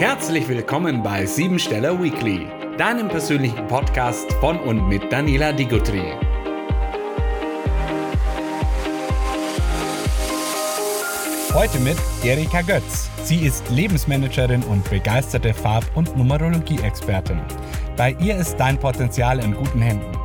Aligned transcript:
Herzlich 0.00 0.48
willkommen 0.48 1.02
bei 1.02 1.26
Siebensteller 1.26 2.02
Weekly, 2.02 2.46
deinem 2.78 3.08
persönlichen 3.08 3.66
Podcast 3.66 4.32
von 4.40 4.58
und 4.60 4.88
mit 4.88 5.12
Daniela 5.12 5.52
Digutri. 5.52 6.14
Heute 11.52 11.78
mit 11.80 11.98
Erika 12.24 12.62
Götz. 12.62 13.10
Sie 13.24 13.40
ist 13.40 13.68
Lebensmanagerin 13.68 14.62
und 14.62 14.88
begeisterte 14.88 15.52
Farb- 15.52 15.94
und 15.94 16.16
Numerologie-Expertin. 16.16 17.42
Bei 17.98 18.16
ihr 18.22 18.38
ist 18.38 18.56
dein 18.56 18.78
Potenzial 18.78 19.38
in 19.44 19.54
guten 19.54 19.82
Händen. 19.82 20.16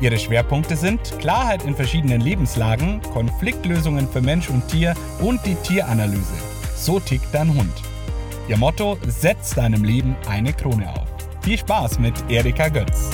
Ihre 0.00 0.18
Schwerpunkte 0.18 0.74
sind 0.74 1.16
Klarheit 1.20 1.64
in 1.64 1.76
verschiedenen 1.76 2.20
Lebenslagen, 2.20 3.00
Konfliktlösungen 3.12 4.08
für 4.08 4.22
Mensch 4.22 4.50
und 4.50 4.66
Tier 4.66 4.96
und 5.20 5.38
die 5.46 5.54
Tieranalyse. 5.54 6.34
So 6.74 6.98
tickt 6.98 7.32
dein 7.32 7.54
Hund. 7.54 7.89
Ihr 8.50 8.56
Motto: 8.56 8.98
Setz 9.06 9.54
deinem 9.54 9.84
Leben 9.84 10.16
eine 10.28 10.52
Krone 10.52 10.90
auf. 10.90 11.06
Viel 11.42 11.56
Spaß 11.56 12.00
mit 12.00 12.14
Erika 12.28 12.66
Götz. 12.66 13.10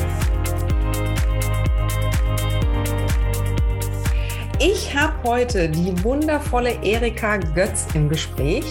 Ich 4.59 4.97
habe 4.97 5.13
heute 5.25 5.69
die 5.69 5.93
wundervolle 6.03 6.83
Erika 6.83 7.37
Götz 7.37 7.87
im 7.93 8.09
Gespräch. 8.09 8.65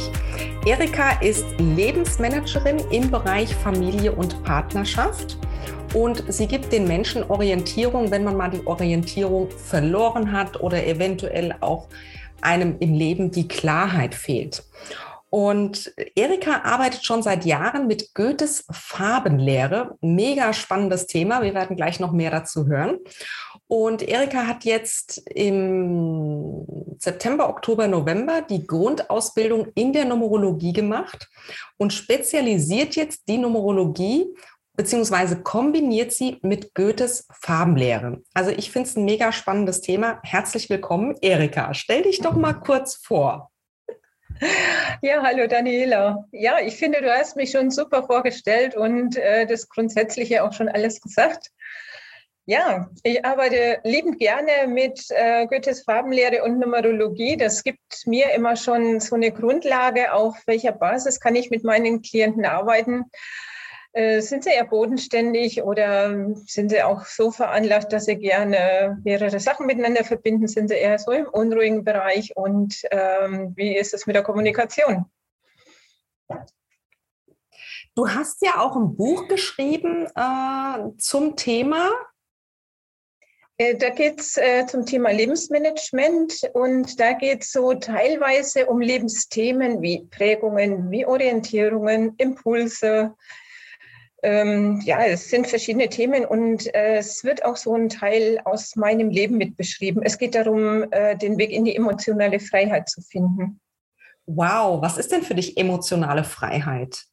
Erika 0.66 1.12
ist 1.22 1.46
Lebensmanagerin 1.60 2.80
im 2.90 3.12
Bereich 3.12 3.54
Familie 3.54 4.14
und 4.14 4.44
Partnerschaft 4.44 5.38
und 5.94 6.24
sie 6.30 6.48
gibt 6.48 6.72
den 6.72 6.88
Menschen 6.88 7.22
Orientierung, 7.30 8.10
wenn 8.10 8.24
man 8.24 8.38
mal 8.38 8.50
die 8.50 8.66
Orientierung 8.66 9.52
verloren 9.52 10.32
hat 10.32 10.60
oder 10.62 10.84
eventuell 10.84 11.56
auch 11.60 11.90
einem 12.42 12.76
im 12.80 12.96
Leben 12.96 13.30
die 13.30 13.48
Klarheit 13.48 14.16
fehlt. 14.16 14.64
Und 15.30 15.94
Erika 16.16 16.62
arbeitet 16.64 17.04
schon 17.04 17.24
seit 17.24 17.46
Jahren 17.46 17.88
mit 17.88 18.14
Goethes 18.14 18.66
Farbenlehre. 18.72 19.98
Mega 20.02 20.54
spannendes 20.54 21.08
Thema. 21.08 21.42
Wir 21.42 21.54
werden 21.54 21.76
gleich 21.76 22.00
noch 22.00 22.12
mehr 22.12 22.32
dazu 22.32 22.68
hören. 22.68 23.00
Und 23.68 24.02
Erika 24.08 24.48
hat 24.48 24.64
jetzt 24.64 25.18
im 25.30 26.66
September, 27.00 27.50
Oktober, 27.50 27.88
November 27.88 28.42
die 28.42 28.66
Grundausbildung 28.66 29.68
in 29.76 29.92
der 29.92 30.06
Numerologie 30.06 30.74
gemacht 30.74 31.28
und 31.78 31.92
spezialisiert 31.92 32.96
jetzt 32.96 33.28
die 33.28 33.38
Numerologie 33.38 34.28
beziehungsweise 34.76 35.42
kombiniert 35.42 36.12
sie 36.12 36.38
mit 36.42 36.74
Goethes 36.76 37.28
Farbenlehre. 37.32 38.22
Also 38.34 38.52
ich 38.52 38.72
finde 38.72 38.90
es 38.90 38.96
ein 38.96 39.06
mega 39.06 39.32
spannendes 39.32 39.82
Thema. 39.82 40.20
Herzlich 40.24 40.70
willkommen, 40.70 41.16
Erika. 41.22 41.74
Stell 41.74 42.04
dich 42.04 42.20
doch 42.20 42.36
mal 42.36 42.54
kurz 42.54 42.96
vor. 42.96 43.52
Ja, 45.02 45.22
hallo 45.24 45.48
Daniela. 45.48 46.26
Ja, 46.32 46.60
ich 46.60 46.76
finde, 46.76 47.02
du 47.02 47.12
hast 47.12 47.36
mich 47.36 47.52
schon 47.52 47.72
super 47.72 48.04
vorgestellt 48.04 48.76
und 48.76 49.18
äh, 49.18 49.46
das 49.46 49.70
Grundsätzliche 49.70 50.44
auch 50.44 50.54
schon 50.54 50.68
alles 50.68 51.02
gesagt. 51.02 51.52
Ja, 52.48 52.90
ich 53.04 53.26
arbeite 53.26 53.80
liebend 53.84 54.20
gerne 54.20 54.68
mit 54.68 55.06
äh, 55.10 55.48
Goethes 55.48 55.84
Farbenlehre 55.84 56.44
und 56.44 56.60
Numerologie. 56.60 57.38
Das 57.38 57.64
gibt 57.64 58.06
mir 58.06 58.34
immer 58.36 58.56
schon 58.56 59.00
so 59.00 59.16
eine 59.16 59.32
Grundlage, 59.32 60.14
auf 60.14 60.36
welcher 60.46 60.74
Basis 60.74 61.20
kann 61.20 61.36
ich 61.36 61.50
mit 61.50 61.64
meinen 61.64 62.02
Klienten 62.02 62.46
arbeiten. 62.46 63.06
Äh, 63.96 64.20
sind 64.20 64.44
sie 64.44 64.50
eher 64.50 64.66
bodenständig 64.66 65.64
oder 65.64 66.36
sind 66.46 66.70
sie 66.70 66.84
auch 66.84 67.06
so 67.06 67.32
veranlagt, 67.32 67.94
dass 67.94 68.04
sie 68.04 68.18
gerne 68.18 69.00
mehrere 69.06 69.40
Sachen 69.40 69.68
miteinander 69.68 70.04
verbinden? 70.04 70.50
Sind 70.50 70.68
sie 70.68 70.76
eher 70.76 71.00
so 71.00 71.12
im 71.12 71.28
unruhigen 71.28 71.86
Bereich? 71.86 72.36
Und 72.36 72.82
ähm, 72.92 73.54
wie 73.56 73.78
ist 73.78 73.94
es 73.94 74.06
mit 74.06 74.18
der 74.18 74.24
Kommunikation? 74.24 75.06
Du 77.96 78.10
hast 78.10 78.42
ja 78.42 78.60
auch 78.60 78.76
ein 78.76 78.98
Buch 78.98 79.30
geschrieben 79.30 80.08
äh, 80.14 80.98
zum 80.98 81.38
Thema. 81.38 81.90
Äh, 83.58 83.78
da 83.78 83.92
geht 83.92 84.20
es 84.20 84.36
äh, 84.36 84.66
zum 84.66 84.86
Thema 84.86 85.12
Lebensmanagement 85.12 86.50
und 86.52 87.00
da 87.00 87.14
geht 87.14 87.44
es 87.44 87.54
so 87.54 87.74
teilweise 87.76 88.66
um 88.66 88.82
Lebensthemen 88.82 89.82
wie 89.82 90.06
Prägungen, 90.12 90.92
wie 90.92 91.06
Orientierungen, 91.06 92.16
Impulse, 92.18 93.16
ähm, 94.26 94.82
ja, 94.84 95.06
es 95.06 95.30
sind 95.30 95.46
verschiedene 95.46 95.88
Themen 95.88 96.26
und 96.26 96.74
äh, 96.74 96.98
es 96.98 97.24
wird 97.24 97.46
auch 97.46 97.58
so 97.58 97.76
ein 97.76 97.90
Teil 97.90 98.42
aus 98.44 98.76
meinem 98.76 99.12
Leben 99.12 99.38
mit 99.38 99.56
beschrieben. 99.56 100.02
Es 100.04 100.18
geht 100.18 100.34
darum, 100.34 100.92
äh, 100.92 101.16
den 101.16 101.38
Weg 101.38 101.52
in 101.52 101.64
die 101.64 101.76
emotionale 101.76 102.40
Freiheit 102.40 102.90
zu 102.90 103.02
finden. 103.02 103.60
Wow, 104.26 104.82
was 104.82 104.98
ist 104.98 105.12
denn 105.12 105.22
für 105.22 105.36
dich 105.36 105.58
emotionale 105.58 106.24
Freiheit? 106.24 107.04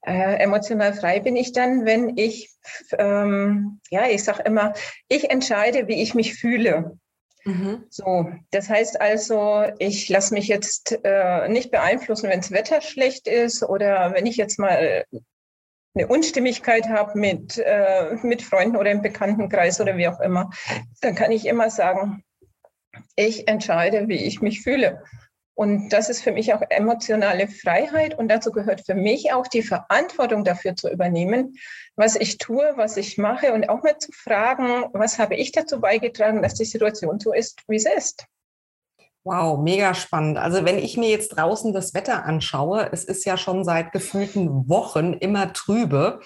Äh, 0.00 0.36
emotional 0.42 0.94
frei 0.94 1.20
bin 1.20 1.36
ich 1.36 1.52
dann, 1.52 1.84
wenn 1.84 2.16
ich, 2.16 2.50
ähm, 2.98 3.80
ja, 3.90 4.06
ich 4.08 4.24
sage 4.24 4.44
immer, 4.44 4.72
ich 5.08 5.30
entscheide, 5.30 5.88
wie 5.88 6.02
ich 6.02 6.14
mich 6.14 6.34
fühle. 6.34 6.98
Mhm. 7.44 7.84
So, 7.90 8.30
das 8.50 8.70
heißt 8.70 8.98
also, 8.98 9.64
ich 9.78 10.08
lasse 10.08 10.32
mich 10.32 10.48
jetzt 10.48 10.98
äh, 11.04 11.48
nicht 11.50 11.70
beeinflussen, 11.70 12.30
wenn 12.30 12.40
das 12.40 12.50
Wetter 12.50 12.80
schlecht 12.80 13.28
ist 13.28 13.62
oder 13.62 14.14
wenn 14.14 14.24
ich 14.24 14.36
jetzt 14.36 14.58
mal 14.58 15.04
eine 15.94 16.08
Unstimmigkeit 16.08 16.88
habe 16.88 17.18
mit, 17.18 17.58
äh, 17.58 18.16
mit 18.22 18.42
Freunden 18.42 18.76
oder 18.76 18.90
im 18.90 19.02
Bekanntenkreis 19.02 19.80
oder 19.80 19.96
wie 19.96 20.08
auch 20.08 20.20
immer, 20.20 20.50
dann 21.00 21.14
kann 21.14 21.30
ich 21.30 21.46
immer 21.46 21.70
sagen, 21.70 22.24
ich 23.16 23.48
entscheide, 23.48 24.08
wie 24.08 24.24
ich 24.24 24.40
mich 24.40 24.62
fühle. 24.62 25.02
Und 25.56 25.90
das 25.90 26.08
ist 26.08 26.22
für 26.22 26.32
mich 26.32 26.52
auch 26.52 26.62
emotionale 26.68 27.46
Freiheit. 27.46 28.18
Und 28.18 28.28
dazu 28.28 28.50
gehört 28.50 28.84
für 28.84 28.96
mich 28.96 29.32
auch 29.32 29.46
die 29.46 29.62
Verantwortung 29.62 30.42
dafür 30.42 30.74
zu 30.74 30.90
übernehmen, 30.90 31.56
was 31.94 32.16
ich 32.16 32.38
tue, 32.38 32.72
was 32.74 32.96
ich 32.96 33.18
mache 33.18 33.52
und 33.52 33.68
auch 33.68 33.84
mal 33.84 33.96
zu 33.98 34.10
fragen, 34.10 34.86
was 34.92 35.20
habe 35.20 35.36
ich 35.36 35.52
dazu 35.52 35.80
beigetragen, 35.80 36.42
dass 36.42 36.54
die 36.54 36.64
Situation 36.64 37.20
so 37.20 37.32
ist, 37.32 37.62
wie 37.68 37.78
sie 37.78 37.92
ist. 37.96 38.26
Wow, 39.26 39.58
mega 39.58 39.94
spannend. 39.94 40.36
Also 40.36 40.66
wenn 40.66 40.76
ich 40.76 40.98
mir 40.98 41.08
jetzt 41.08 41.30
draußen 41.30 41.72
das 41.72 41.94
Wetter 41.94 42.26
anschaue, 42.26 42.90
es 42.92 43.04
ist 43.04 43.24
ja 43.24 43.38
schon 43.38 43.64
seit 43.64 43.90
gefühlten 43.90 44.68
Wochen 44.68 45.14
immer 45.14 45.54
trübe. 45.54 46.20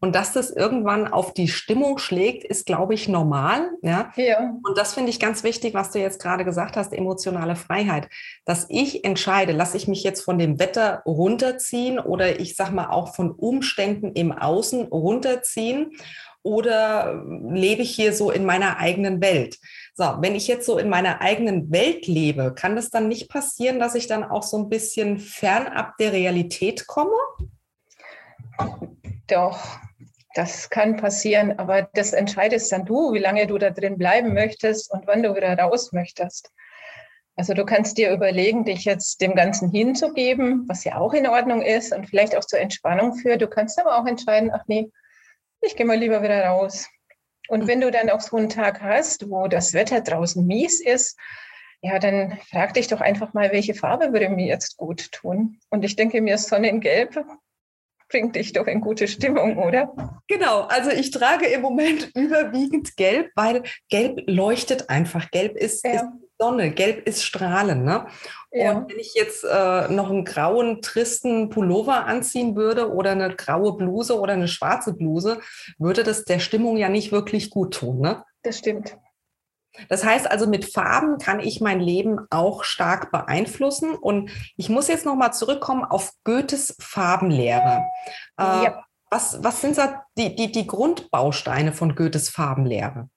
Und 0.00 0.14
dass 0.14 0.34
das 0.34 0.50
irgendwann 0.50 1.08
auf 1.08 1.32
die 1.32 1.48
Stimmung 1.48 1.96
schlägt, 1.96 2.44
ist, 2.44 2.66
glaube 2.66 2.92
ich, 2.92 3.08
normal. 3.08 3.70
Ja. 3.80 4.12
ja. 4.16 4.54
Und 4.62 4.76
das 4.76 4.92
finde 4.92 5.08
ich 5.08 5.18
ganz 5.18 5.44
wichtig, 5.44 5.72
was 5.72 5.92
du 5.92 6.00
jetzt 6.00 6.20
gerade 6.20 6.44
gesagt 6.44 6.76
hast, 6.76 6.92
emotionale 6.92 7.56
Freiheit. 7.56 8.10
Dass 8.44 8.66
ich 8.68 9.02
entscheide, 9.02 9.52
lasse 9.52 9.78
ich 9.78 9.88
mich 9.88 10.02
jetzt 10.02 10.20
von 10.20 10.38
dem 10.38 10.58
Wetter 10.58 11.02
runterziehen 11.06 11.98
oder 11.98 12.38
ich 12.38 12.54
sage 12.54 12.74
mal 12.74 12.90
auch 12.90 13.14
von 13.14 13.30
Umständen 13.30 14.12
im 14.12 14.30
Außen 14.30 14.88
runterziehen 14.88 15.92
oder 16.42 17.22
lebe 17.24 17.82
ich 17.82 17.94
hier 17.94 18.12
so 18.12 18.30
in 18.30 18.44
meiner 18.44 18.78
eigenen 18.78 19.22
Welt? 19.22 19.58
So, 19.94 20.04
wenn 20.20 20.34
ich 20.34 20.48
jetzt 20.48 20.64
so 20.64 20.78
in 20.78 20.88
meiner 20.88 21.20
eigenen 21.20 21.70
Welt 21.70 22.06
lebe, 22.06 22.54
kann 22.54 22.76
das 22.76 22.88
dann 22.88 23.08
nicht 23.08 23.28
passieren, 23.28 23.78
dass 23.78 23.94
ich 23.94 24.06
dann 24.06 24.24
auch 24.24 24.42
so 24.42 24.56
ein 24.56 24.70
bisschen 24.70 25.18
fernab 25.18 25.98
der 25.98 26.12
Realität 26.12 26.86
komme? 26.86 27.16
Doch, 29.26 29.58
das 30.34 30.70
kann 30.70 30.96
passieren, 30.96 31.58
aber 31.58 31.82
das 31.92 32.14
entscheidest 32.14 32.72
dann 32.72 32.86
du, 32.86 33.12
wie 33.12 33.18
lange 33.18 33.46
du 33.46 33.58
da 33.58 33.68
drin 33.68 33.98
bleiben 33.98 34.32
möchtest 34.32 34.90
und 34.90 35.06
wann 35.06 35.22
du 35.22 35.34
wieder 35.34 35.58
raus 35.58 35.92
möchtest. 35.92 36.50
Also 37.36 37.52
du 37.52 37.64
kannst 37.64 37.98
dir 37.98 38.12
überlegen, 38.12 38.64
dich 38.64 38.84
jetzt 38.84 39.20
dem 39.20 39.34
Ganzen 39.34 39.70
hinzugeben, 39.70 40.64
was 40.68 40.84
ja 40.84 40.96
auch 40.96 41.12
in 41.12 41.26
Ordnung 41.26 41.60
ist 41.60 41.94
und 41.94 42.08
vielleicht 42.08 42.36
auch 42.36 42.44
zur 42.44 42.60
Entspannung 42.60 43.14
führt. 43.14 43.42
Du 43.42 43.48
kannst 43.48 43.78
aber 43.78 43.98
auch 43.98 44.06
entscheiden, 44.06 44.50
ach 44.52 44.64
nee, 44.66 44.90
ich 45.60 45.76
gehe 45.76 45.86
mal 45.86 45.98
lieber 45.98 46.22
wieder 46.22 46.44
raus. 46.46 46.88
Und 47.52 47.66
wenn 47.66 47.82
du 47.82 47.90
dann 47.90 48.08
auch 48.08 48.22
so 48.22 48.38
einen 48.38 48.48
Tag 48.48 48.80
hast, 48.80 49.28
wo 49.28 49.46
das 49.46 49.74
Wetter 49.74 50.00
draußen 50.00 50.46
mies 50.46 50.80
ist, 50.80 51.18
ja, 51.82 51.98
dann 51.98 52.38
frag 52.50 52.72
dich 52.72 52.86
doch 52.86 53.02
einfach 53.02 53.34
mal, 53.34 53.52
welche 53.52 53.74
Farbe 53.74 54.14
würde 54.14 54.30
mir 54.30 54.46
jetzt 54.46 54.78
gut 54.78 55.12
tun? 55.12 55.58
Und 55.68 55.84
ich 55.84 55.94
denke 55.94 56.22
mir, 56.22 56.38
Sonnengelb 56.38 57.22
bringt 58.08 58.36
dich 58.36 58.54
doch 58.54 58.66
in 58.66 58.80
gute 58.80 59.06
Stimmung, 59.06 59.58
oder? 59.58 59.92
Genau, 60.28 60.62
also 60.62 60.88
ich 60.92 61.10
trage 61.10 61.44
im 61.44 61.60
Moment 61.60 62.10
überwiegend 62.14 62.96
Gelb, 62.96 63.30
weil 63.34 63.64
Gelb 63.90 64.22
leuchtet 64.26 64.88
einfach. 64.88 65.30
Gelb 65.30 65.54
ist, 65.54 65.84
ja. 65.84 65.92
ist 65.92 66.04
Sonne, 66.42 66.72
Gelb 66.72 67.06
ist 67.06 67.22
Strahlen. 67.22 67.84
Ne? 67.84 68.04
Ja. 68.50 68.72
Und 68.72 68.90
wenn 68.90 68.98
ich 68.98 69.14
jetzt 69.14 69.44
äh, 69.44 69.88
noch 69.88 70.10
einen 70.10 70.24
grauen, 70.24 70.82
tristen 70.82 71.50
Pullover 71.50 72.06
anziehen 72.06 72.56
würde 72.56 72.92
oder 72.92 73.12
eine 73.12 73.36
graue 73.36 73.76
Bluse 73.76 74.18
oder 74.18 74.32
eine 74.32 74.48
schwarze 74.48 74.92
Bluse, 74.92 75.40
würde 75.78 76.02
das 76.02 76.24
der 76.24 76.40
Stimmung 76.40 76.76
ja 76.76 76.88
nicht 76.88 77.12
wirklich 77.12 77.50
gut 77.50 77.74
tun. 77.74 78.00
Ne? 78.00 78.24
Das 78.42 78.58
stimmt. 78.58 78.96
Das 79.88 80.04
heißt 80.04 80.28
also, 80.28 80.48
mit 80.48 80.64
Farben 80.64 81.18
kann 81.18 81.38
ich 81.38 81.60
mein 81.60 81.78
Leben 81.78 82.18
auch 82.30 82.64
stark 82.64 83.12
beeinflussen. 83.12 83.94
Und 83.94 84.32
ich 84.56 84.68
muss 84.68 84.88
jetzt 84.88 85.06
nochmal 85.06 85.32
zurückkommen 85.32 85.84
auf 85.84 86.10
Goethes 86.24 86.76
Farbenlehre. 86.80 87.84
Äh, 88.36 88.64
ja. 88.64 88.84
was, 89.10 89.44
was 89.44 89.60
sind 89.60 89.78
da 89.78 90.02
die, 90.18 90.34
die, 90.34 90.50
die 90.50 90.66
Grundbausteine 90.66 91.72
von 91.72 91.94
Goethes 91.94 92.30
Farbenlehre? 92.30 93.08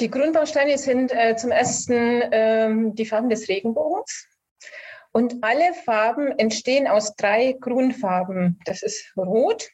Die 0.00 0.10
Grundbausteine 0.10 0.78
sind 0.78 1.12
äh, 1.12 1.36
zum 1.36 1.50
ersten 1.50 2.22
ähm, 2.32 2.94
die 2.94 3.06
Farben 3.06 3.28
des 3.28 3.48
Regenbogens. 3.48 4.26
Und 5.12 5.36
alle 5.42 5.74
Farben 5.84 6.38
entstehen 6.38 6.88
aus 6.88 7.14
drei 7.16 7.52
Grundfarben. 7.60 8.58
Das 8.64 8.82
ist 8.82 9.12
Rot, 9.16 9.68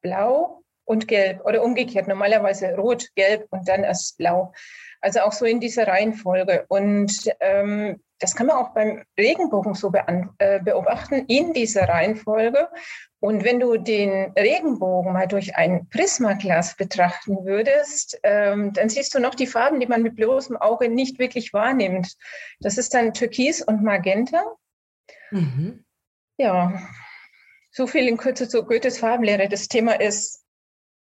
Blau 0.00 0.62
und 0.84 1.08
Gelb 1.08 1.44
oder 1.44 1.62
umgekehrt. 1.62 2.06
Normalerweise 2.06 2.74
Rot, 2.76 3.08
Gelb 3.16 3.46
und 3.50 3.68
dann 3.68 3.82
erst 3.82 4.16
Blau. 4.16 4.52
Also 5.00 5.20
auch 5.20 5.32
so 5.32 5.44
in 5.44 5.60
dieser 5.60 5.86
Reihenfolge. 5.86 6.64
Und 6.68 7.30
ähm, 7.40 8.00
das 8.18 8.34
kann 8.34 8.46
man 8.46 8.56
auch 8.56 8.72
beim 8.72 9.04
Regenbogen 9.18 9.74
so 9.74 9.92
äh, 10.38 10.60
beobachten, 10.60 11.26
in 11.26 11.52
dieser 11.52 11.88
Reihenfolge. 11.88 12.68
Und 13.20 13.44
wenn 13.44 13.60
du 13.60 13.76
den 13.76 14.32
Regenbogen 14.32 15.12
mal 15.12 15.26
durch 15.26 15.56
ein 15.56 15.88
Prismaglas 15.90 16.76
betrachten 16.76 17.44
würdest, 17.44 18.18
ähm, 18.22 18.72
dann 18.72 18.88
siehst 18.88 19.14
du 19.14 19.18
noch 19.18 19.34
die 19.34 19.46
Farben, 19.46 19.80
die 19.80 19.86
man 19.86 20.02
mit 20.02 20.16
bloßem 20.16 20.56
Auge 20.56 20.88
nicht 20.88 21.18
wirklich 21.18 21.52
wahrnimmt. 21.52 22.16
Das 22.60 22.78
ist 22.78 22.94
dann 22.94 23.12
Türkis 23.12 23.62
und 23.62 23.82
Magenta. 23.82 24.42
Mhm. 25.30 25.84
Ja, 26.38 26.80
so 27.70 27.86
viel 27.86 28.08
in 28.08 28.16
Kürze 28.16 28.48
zu 28.48 28.64
Goethes 28.64 28.98
Farbenlehre. 28.98 29.48
Das 29.48 29.68
Thema 29.68 30.00
ist 30.00 30.42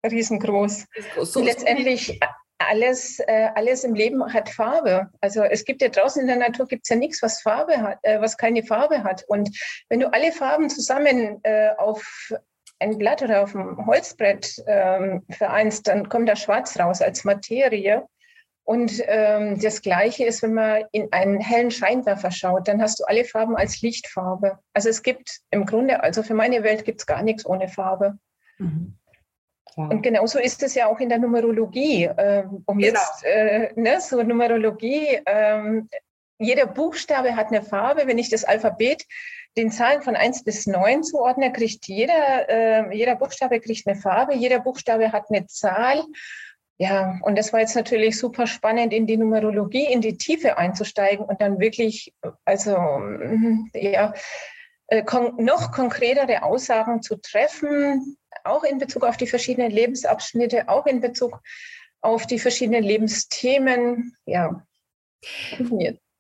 riesengroß. 0.05 0.85
So, 1.23 1.41
letztendlich 1.41 2.19
alles, 2.59 3.19
äh, 3.19 3.49
alles 3.55 3.83
im 3.83 3.93
Leben 3.93 4.33
hat 4.33 4.49
Farbe. 4.49 5.09
Also 5.21 5.43
es 5.43 5.65
gibt 5.65 5.81
ja 5.81 5.89
draußen 5.89 6.21
in 6.21 6.27
der 6.27 6.37
Natur 6.37 6.67
gibt's 6.67 6.89
ja 6.89 6.95
nichts, 6.95 7.21
was 7.21 7.41
Farbe 7.41 7.81
hat, 7.81 7.99
äh, 8.03 8.19
was 8.19 8.37
keine 8.37 8.63
Farbe 8.63 9.03
hat. 9.03 9.23
Und 9.27 9.49
wenn 9.89 9.99
du 9.99 10.11
alle 10.11 10.31
Farben 10.31 10.69
zusammen 10.69 11.39
äh, 11.43 11.69
auf 11.77 12.31
ein 12.79 12.97
Blatt 12.97 13.21
oder 13.21 13.43
auf 13.43 13.55
ein 13.55 13.85
Holzbrett 13.85 14.63
ähm, 14.67 15.23
vereinst, 15.29 15.87
dann 15.87 16.09
kommt 16.09 16.29
da 16.29 16.35
Schwarz 16.35 16.79
raus 16.79 17.01
als 17.01 17.23
Materie. 17.23 18.05
Und 18.63 19.01
ähm, 19.05 19.59
das 19.61 19.81
Gleiche 19.81 20.25
ist, 20.25 20.43
wenn 20.43 20.53
man 20.53 20.83
in 20.91 21.07
einen 21.13 21.39
hellen 21.39 21.71
Scheinwerfer 21.71 22.31
schaut, 22.31 22.67
dann 22.67 22.81
hast 22.81 22.99
du 22.99 23.05
alle 23.05 23.23
Farben 23.23 23.55
als 23.55 23.81
Lichtfarbe. 23.81 24.59
Also 24.73 24.89
es 24.89 25.03
gibt 25.03 25.39
im 25.51 25.65
Grunde, 25.65 26.03
also 26.03 26.21
für 26.21 26.33
meine 26.33 26.63
Welt 26.63 26.83
gibt 26.83 26.99
es 26.99 27.05
gar 27.05 27.23
nichts 27.23 27.45
ohne 27.45 27.69
Farbe. 27.69 28.17
Mhm. 28.57 28.96
Und 29.77 30.01
genauso 30.01 30.39
ist 30.39 30.63
es 30.63 30.73
ja 30.73 30.87
auch 30.87 30.99
in 30.99 31.09
der 31.09 31.19
Numerologie. 31.19 32.09
Ähm, 32.17 32.63
um 32.65 32.79
genau. 32.79 32.99
jetzt, 32.99 33.23
äh, 33.23 33.71
ne, 33.75 34.01
so 34.01 34.21
Numerologie, 34.23 35.19
ähm, 35.25 35.87
jeder 36.39 36.65
Buchstabe 36.65 37.35
hat 37.35 37.47
eine 37.47 37.61
Farbe. 37.61 38.07
Wenn 38.07 38.17
ich 38.17 38.29
das 38.29 38.43
Alphabet 38.43 39.05
den 39.55 39.71
Zahlen 39.71 40.01
von 40.01 40.15
1 40.15 40.43
bis 40.43 40.67
9 40.67 41.03
zuordne, 41.03 41.51
kriegt 41.51 41.87
jeder, 41.87 42.49
äh, 42.49 42.95
jeder 42.95 43.15
Buchstabe 43.15 43.59
kriegt 43.59 43.87
eine 43.87 43.99
Farbe, 43.99 44.35
jeder 44.35 44.59
Buchstabe 44.59 45.11
hat 45.11 45.25
eine 45.29 45.45
Zahl. 45.47 46.03
Ja, 46.79 47.19
und 47.23 47.37
das 47.37 47.53
war 47.53 47.59
jetzt 47.59 47.75
natürlich 47.75 48.19
super 48.19 48.45
spannend, 48.45 48.93
in 48.93 49.07
die 49.07 49.17
Numerologie, 49.17 49.85
in 49.85 50.01
die 50.01 50.17
Tiefe 50.17 50.57
einzusteigen 50.59 51.25
und 51.25 51.41
dann 51.41 51.59
wirklich, 51.59 52.13
also 52.45 52.77
ja, 53.73 54.13
äh, 54.89 55.03
noch 55.37 55.71
konkretere 55.71 56.43
Aussagen 56.43 57.01
zu 57.01 57.17
treffen, 57.17 58.17
auch 58.47 58.63
in 58.63 58.77
Bezug 58.77 59.03
auf 59.03 59.17
die 59.17 59.27
verschiedenen 59.27 59.71
Lebensabschnitte, 59.71 60.69
auch 60.69 60.85
in 60.85 61.01
Bezug 61.01 61.41
auf 62.01 62.25
die 62.27 62.39
verschiedenen 62.39 62.83
Lebensthemen. 62.83 64.15
Ja. 64.25 64.63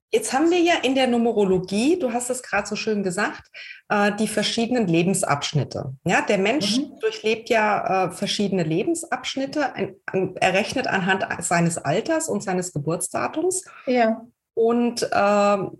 Jetzt 0.09 0.31
haben 0.31 0.49
wir 0.49 0.59
ja 0.59 0.75
in 0.83 0.95
der 0.95 1.07
Numerologie, 1.07 1.99
du 1.99 2.13
hast 2.13 2.29
es 2.29 2.41
gerade 2.41 2.65
so 2.65 2.77
schön 2.77 3.03
gesagt, 3.03 3.43
äh, 3.89 4.13
die 4.15 4.27
verschiedenen 4.27 4.87
Lebensabschnitte. 4.87 5.95
Ja, 6.05 6.21
der 6.21 6.37
Mensch 6.37 6.77
mhm. 6.77 6.97
durchlebt 7.01 7.49
ja 7.49 8.05
äh, 8.05 8.11
verschiedene 8.11 8.63
Lebensabschnitte, 8.63 9.95
errechnet 10.35 10.87
anhand 10.87 11.27
seines 11.43 11.77
Alters 11.77 12.29
und 12.29 12.41
seines 12.41 12.71
Geburtsdatums. 12.71 13.65
Ja. 13.85 14.25
Und 14.53 15.07
ähm, 15.13 15.71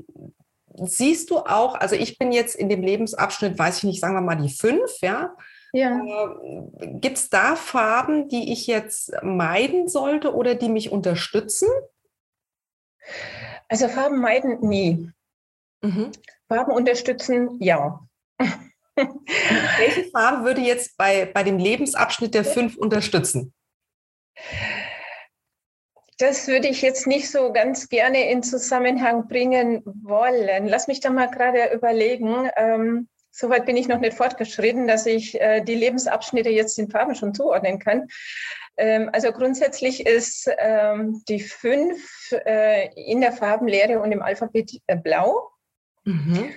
siehst 0.76 1.30
du 1.30 1.38
auch, 1.38 1.76
also 1.76 1.96
ich 1.96 2.18
bin 2.18 2.34
jetzt 2.34 2.56
in 2.56 2.68
dem 2.68 2.82
Lebensabschnitt, 2.82 3.58
weiß 3.58 3.78
ich 3.78 3.84
nicht, 3.86 4.02
sagen 4.02 4.14
wir 4.14 4.22
mal 4.22 4.36
die 4.36 4.54
fünf, 4.54 4.92
ja. 5.02 5.36
Ja. 5.74 6.02
Äh, 6.02 6.88
Gibt 7.00 7.18
es 7.18 7.30
da 7.30 7.56
Farben, 7.56 8.30
die 8.30 8.52
ich 8.52 8.68
jetzt 8.68 9.12
meiden 9.22 9.88
sollte 9.88 10.34
oder 10.34 10.56
die 10.56 10.70
mich 10.70 10.92
unterstützen? 10.92 11.68
Also 13.68 13.88
Farben 13.88 14.20
meiden 14.20 14.60
nie. 14.62 15.12
Mhm. 15.82 16.12
Farben 16.48 16.72
unterstützen, 16.72 17.58
ja. 17.60 18.00
Welche 18.96 20.06
Farbe 20.12 20.44
würde 20.44 20.62
jetzt 20.62 20.98
bei, 20.98 21.26
bei 21.26 21.44
dem 21.44 21.60
Lebensabschnitt 21.60 22.34
der 22.34 22.46
fünf 22.46 22.78
unterstützen? 22.78 23.54
Das 26.18 26.48
würde 26.48 26.68
ich 26.68 26.82
jetzt 26.82 27.06
nicht 27.06 27.30
so 27.30 27.54
ganz 27.54 27.90
gerne 27.90 28.32
in 28.32 28.42
Zusammenhang 28.42 29.28
bringen 29.28 29.84
wollen. 29.86 30.68
Lass 30.68 30.88
mich 30.88 31.00
da 31.00 31.12
mal 31.12 31.30
gerade 31.30 31.72
überlegen. 31.74 32.50
Ähm, 32.56 33.08
Soweit 33.40 33.68
bin 33.68 33.78
ich 33.78 33.88
noch 33.88 34.00
nicht 34.00 34.18
fortgeschritten, 34.18 34.88
dass 34.88 35.06
ich 35.06 35.40
äh, 35.40 35.62
die 35.62 35.76
Lebensabschnitte 35.76 36.50
jetzt 36.50 36.80
in 36.80 36.90
Farben 36.90 37.14
schon 37.14 37.36
zuordnen 37.36 37.78
kann. 37.78 38.08
Ähm, 38.78 39.12
also 39.14 39.32
grundsätzlich 39.32 40.08
ist 40.08 40.50
ähm, 40.58 41.22
die 41.30 41.40
fünf 41.40 42.32
äh, 42.32 42.90
in 42.96 43.22
der 43.22 43.32
Farbenlehre 43.32 44.00
und 44.00 44.12
im 44.12 44.24
Alphabet 44.24 44.82
äh, 44.88 44.96
blau. 44.98 45.52
Mhm. 46.04 46.52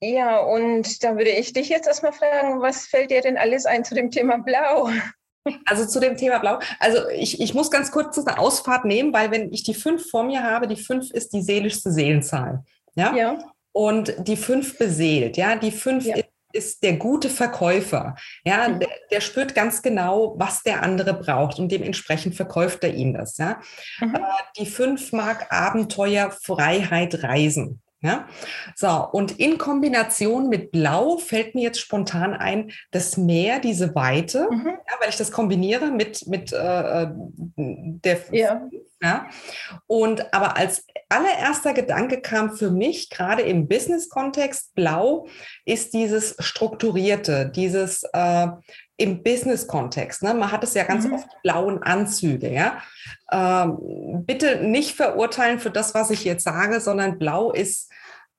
Ja, 0.00 0.38
und 0.38 1.04
da 1.04 1.16
würde 1.16 1.30
ich 1.30 1.52
dich 1.52 1.68
jetzt 1.68 1.86
erstmal 1.86 2.14
fragen, 2.14 2.62
was 2.62 2.86
fällt 2.86 3.10
dir 3.10 3.20
denn 3.20 3.36
alles 3.36 3.66
ein 3.66 3.84
zu 3.84 3.94
dem 3.94 4.10
Thema 4.10 4.38
Blau? 4.38 4.88
Also 5.66 5.86
zu 5.86 5.98
dem 5.98 6.16
Thema 6.16 6.38
Blau. 6.38 6.58
Also 6.78 7.08
ich, 7.08 7.40
ich 7.40 7.52
muss 7.52 7.70
ganz 7.70 7.90
kurz 7.90 8.16
eine 8.18 8.38
Ausfahrt 8.38 8.84
nehmen, 8.84 9.12
weil 9.12 9.30
wenn 9.30 9.52
ich 9.52 9.62
die 9.62 9.74
fünf 9.74 10.08
vor 10.08 10.22
mir 10.22 10.42
habe, 10.42 10.68
die 10.68 10.76
fünf 10.76 11.10
ist 11.10 11.32
die 11.32 11.42
seelischste 11.42 11.90
Seelenzahl. 11.90 12.64
Ja. 12.94 13.14
ja 13.14 13.38
und 13.78 14.12
die 14.26 14.36
fünf 14.36 14.76
beseelt. 14.76 15.36
Ja, 15.36 15.54
die 15.54 15.70
fünf 15.70 16.04
ja. 16.04 16.16
ist, 16.16 16.28
ist 16.52 16.82
der 16.82 16.94
gute 16.94 17.30
Verkäufer. 17.30 18.16
Ja, 18.44 18.68
mhm. 18.68 18.80
der, 18.80 18.88
der, 19.12 19.20
spürt 19.20 19.54
ganz 19.54 19.82
genau, 19.82 20.34
was 20.36 20.64
der 20.64 20.82
andere 20.82 21.14
braucht 21.14 21.60
und 21.60 21.70
dementsprechend 21.70 22.34
verkauft 22.34 22.82
er 22.82 22.92
ihm 22.92 23.14
das. 23.14 23.38
Ja, 23.38 23.60
mhm. 24.00 24.18
Die 24.58 24.66
fünf 24.66 25.12
mag 25.12 25.52
Abenteuer, 25.52 26.32
Freiheit, 26.32 27.22
Reisen. 27.22 27.80
Ja, 28.00 28.28
so 28.76 29.08
und 29.10 29.40
in 29.40 29.58
Kombination 29.58 30.48
mit 30.48 30.70
Blau 30.70 31.18
fällt 31.18 31.56
mir 31.56 31.62
jetzt 31.64 31.80
spontan 31.80 32.32
ein, 32.32 32.70
das 32.92 33.16
Meer, 33.16 33.58
diese 33.58 33.92
Weite, 33.96 34.46
mhm. 34.48 34.66
ja, 34.66 34.94
weil 35.00 35.08
ich 35.08 35.16
das 35.16 35.32
kombiniere 35.32 35.90
mit 35.90 36.24
mit 36.28 36.52
äh, 36.52 37.02
äh 37.02 37.08
der 37.56 38.18
ja. 38.30 38.68
ja. 39.02 39.26
Und 39.88 40.32
aber 40.32 40.56
als 40.56 40.86
allererster 41.08 41.74
Gedanke 41.74 42.20
kam 42.20 42.54
für 42.54 42.70
mich 42.70 43.10
gerade 43.10 43.42
im 43.42 43.66
Business-Kontext 43.66 44.76
Blau 44.76 45.26
ist 45.64 45.92
dieses 45.92 46.36
strukturierte, 46.38 47.50
dieses 47.52 48.04
äh, 48.12 48.46
im 48.98 49.22
Business-Kontext. 49.22 50.22
Ne? 50.22 50.34
Man 50.34 50.52
hat 50.52 50.62
es 50.64 50.74
ja 50.74 50.84
ganz 50.84 51.06
mhm. 51.06 51.14
oft 51.14 51.28
blauen 51.42 51.82
Anzüge. 51.82 52.52
Ja? 52.52 52.82
Ähm, 53.32 54.24
bitte 54.26 54.62
nicht 54.62 54.94
verurteilen 54.94 55.58
für 55.58 55.70
das, 55.70 55.94
was 55.94 56.10
ich 56.10 56.24
jetzt 56.24 56.44
sage, 56.44 56.80
sondern 56.80 57.18
Blau 57.18 57.52
ist 57.52 57.90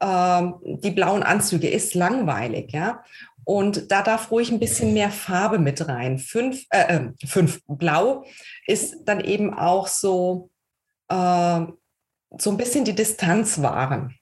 ähm, 0.01 0.55
die 0.61 0.91
blauen 0.91 1.23
Anzüge 1.23 1.69
ist 1.69 1.95
langweilig. 1.95 2.71
Ja? 2.71 3.03
Und 3.43 3.91
da 3.91 4.01
darf 4.01 4.31
ruhig 4.31 4.51
ein 4.51 4.59
bisschen 4.59 4.93
mehr 4.93 5.11
Farbe 5.11 5.59
mit 5.59 5.87
rein. 5.87 6.19
Fünf, 6.19 6.65
äh, 6.69 6.95
ähm, 6.95 7.15
fünf 7.25 7.61
Blau 7.67 8.25
ist 8.67 8.95
dann 9.05 9.19
eben 9.19 9.53
auch 9.53 9.87
so, 9.87 10.49
äh, 11.09 11.61
so 12.37 12.51
ein 12.51 12.57
bisschen 12.57 12.85
die 12.85 12.95
Distanz 12.95 13.61
wahren. 13.61 14.15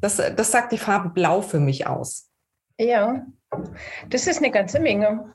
Das, 0.00 0.16
das 0.16 0.50
sagt 0.50 0.72
die 0.72 0.78
Farbe 0.78 1.10
Blau 1.10 1.42
für 1.42 1.60
mich 1.60 1.86
aus. 1.86 2.30
Ja, 2.78 3.26
das 4.08 4.26
ist 4.26 4.38
eine 4.38 4.50
ganze 4.50 4.80
Menge. 4.80 5.34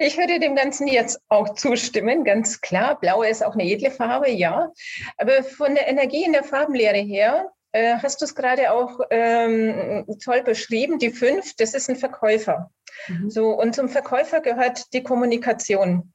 Ich 0.00 0.16
würde 0.16 0.38
dem 0.38 0.54
Ganzen 0.54 0.86
jetzt 0.86 1.20
auch 1.28 1.54
zustimmen, 1.54 2.24
ganz 2.24 2.60
klar. 2.60 3.00
Blau 3.00 3.22
ist 3.22 3.44
auch 3.44 3.54
eine 3.54 3.64
edle 3.64 3.90
Farbe, 3.90 4.30
ja. 4.30 4.72
Aber 5.16 5.42
von 5.42 5.74
der 5.74 5.88
Energie 5.88 6.24
in 6.24 6.32
der 6.32 6.44
Farbenlehre 6.44 6.98
her 6.98 7.50
äh, 7.72 7.96
hast 7.96 8.20
du 8.20 8.24
es 8.24 8.34
gerade 8.34 8.72
auch 8.72 9.00
ähm, 9.10 10.06
toll 10.22 10.42
beschrieben. 10.42 11.00
Die 11.00 11.10
fünf, 11.10 11.56
das 11.56 11.74
ist 11.74 11.90
ein 11.90 11.96
Verkäufer. 11.96 12.70
Mhm. 13.08 13.28
So, 13.28 13.50
und 13.50 13.74
zum 13.74 13.88
Verkäufer 13.88 14.40
gehört 14.40 14.92
die 14.92 15.02
Kommunikation. 15.02 16.12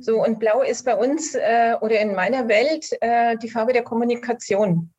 So, 0.00 0.22
und 0.22 0.38
Blau 0.38 0.62
ist 0.62 0.84
bei 0.84 0.94
uns 0.94 1.34
äh, 1.34 1.76
oder 1.80 2.00
in 2.00 2.14
meiner 2.14 2.46
Welt 2.48 2.86
äh, 3.00 3.36
die 3.38 3.48
Farbe 3.48 3.72
der 3.72 3.82
Kommunikation. 3.82 4.92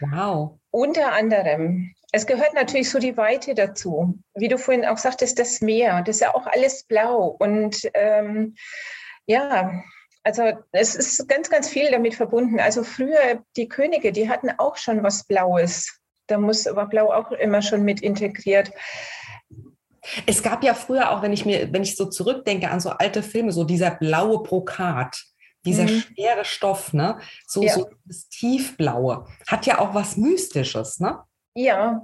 Wow. 0.00 0.58
Unter 0.70 1.12
anderem. 1.12 1.94
Es 2.16 2.26
gehört 2.26 2.54
natürlich 2.54 2.88
so 2.88 2.98
die 2.98 3.18
Weite 3.18 3.54
dazu. 3.54 4.18
Wie 4.34 4.48
du 4.48 4.56
vorhin 4.56 4.86
auch 4.86 4.96
sagtest, 4.96 5.38
das 5.38 5.60
Meer, 5.60 6.00
das 6.00 6.16
ist 6.16 6.20
ja 6.22 6.34
auch 6.34 6.46
alles 6.46 6.84
blau. 6.84 7.36
Und 7.38 7.90
ähm, 7.92 8.54
ja, 9.26 9.82
also 10.22 10.44
es 10.72 10.94
ist 10.94 11.28
ganz, 11.28 11.50
ganz 11.50 11.68
viel 11.68 11.90
damit 11.90 12.14
verbunden. 12.14 12.58
Also 12.58 12.84
früher 12.84 13.42
die 13.58 13.68
Könige, 13.68 14.12
die 14.12 14.30
hatten 14.30 14.48
auch 14.56 14.78
schon 14.78 15.02
was 15.02 15.24
Blaues. 15.26 16.00
Da 16.26 16.38
muss 16.38 16.66
aber 16.66 16.86
Blau 16.86 17.12
auch 17.12 17.32
immer 17.32 17.60
schon 17.60 17.82
mit 17.82 18.00
integriert. 18.00 18.72
Es 20.24 20.42
gab 20.42 20.64
ja 20.64 20.72
früher 20.72 21.10
auch, 21.10 21.20
wenn 21.20 21.34
ich 21.34 21.44
mir, 21.44 21.70
wenn 21.70 21.82
ich 21.82 21.96
so 21.96 22.06
zurückdenke 22.06 22.70
an 22.70 22.80
so 22.80 22.88
alte 22.88 23.22
Filme, 23.22 23.52
so 23.52 23.64
dieser 23.64 23.90
blaue 23.90 24.42
Brokat, 24.42 25.22
dieser 25.66 25.82
mhm. 25.82 26.00
schwere 26.00 26.46
Stoff, 26.46 26.94
ne? 26.94 27.18
So, 27.46 27.62
ja. 27.62 27.74
so 27.74 27.90
das 28.06 28.26
Tiefblaue. 28.30 29.26
Hat 29.46 29.66
ja 29.66 29.80
auch 29.80 29.92
was 29.92 30.16
Mystisches, 30.16 30.98
ne? 30.98 31.18
Ja. 31.56 32.02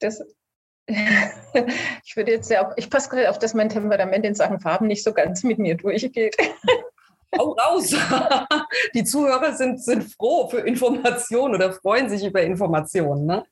Das, 0.00 0.20
ich 0.88 2.16
würde 2.16 2.32
jetzt 2.32 2.50
ja 2.50 2.66
auch, 2.66 2.72
ich 2.76 2.90
passe 2.90 3.08
gerade 3.08 3.30
auf, 3.30 3.38
dass 3.38 3.54
mein 3.54 3.68
Temperament 3.68 4.24
in 4.24 4.34
Sachen 4.34 4.60
Farben 4.60 4.88
nicht 4.88 5.04
so 5.04 5.12
ganz 5.12 5.44
mit 5.44 5.58
mir 5.58 5.76
durchgeht. 5.76 6.36
Hau 7.38 7.52
raus! 7.52 7.94
Die 8.94 9.04
Zuhörer 9.04 9.54
sind, 9.54 9.82
sind 9.82 10.12
froh 10.12 10.48
für 10.48 10.60
Informationen 10.60 11.54
oder 11.54 11.72
freuen 11.72 12.10
sich 12.10 12.24
über 12.24 12.42
Informationen. 12.42 13.26
Ne? 13.26 13.44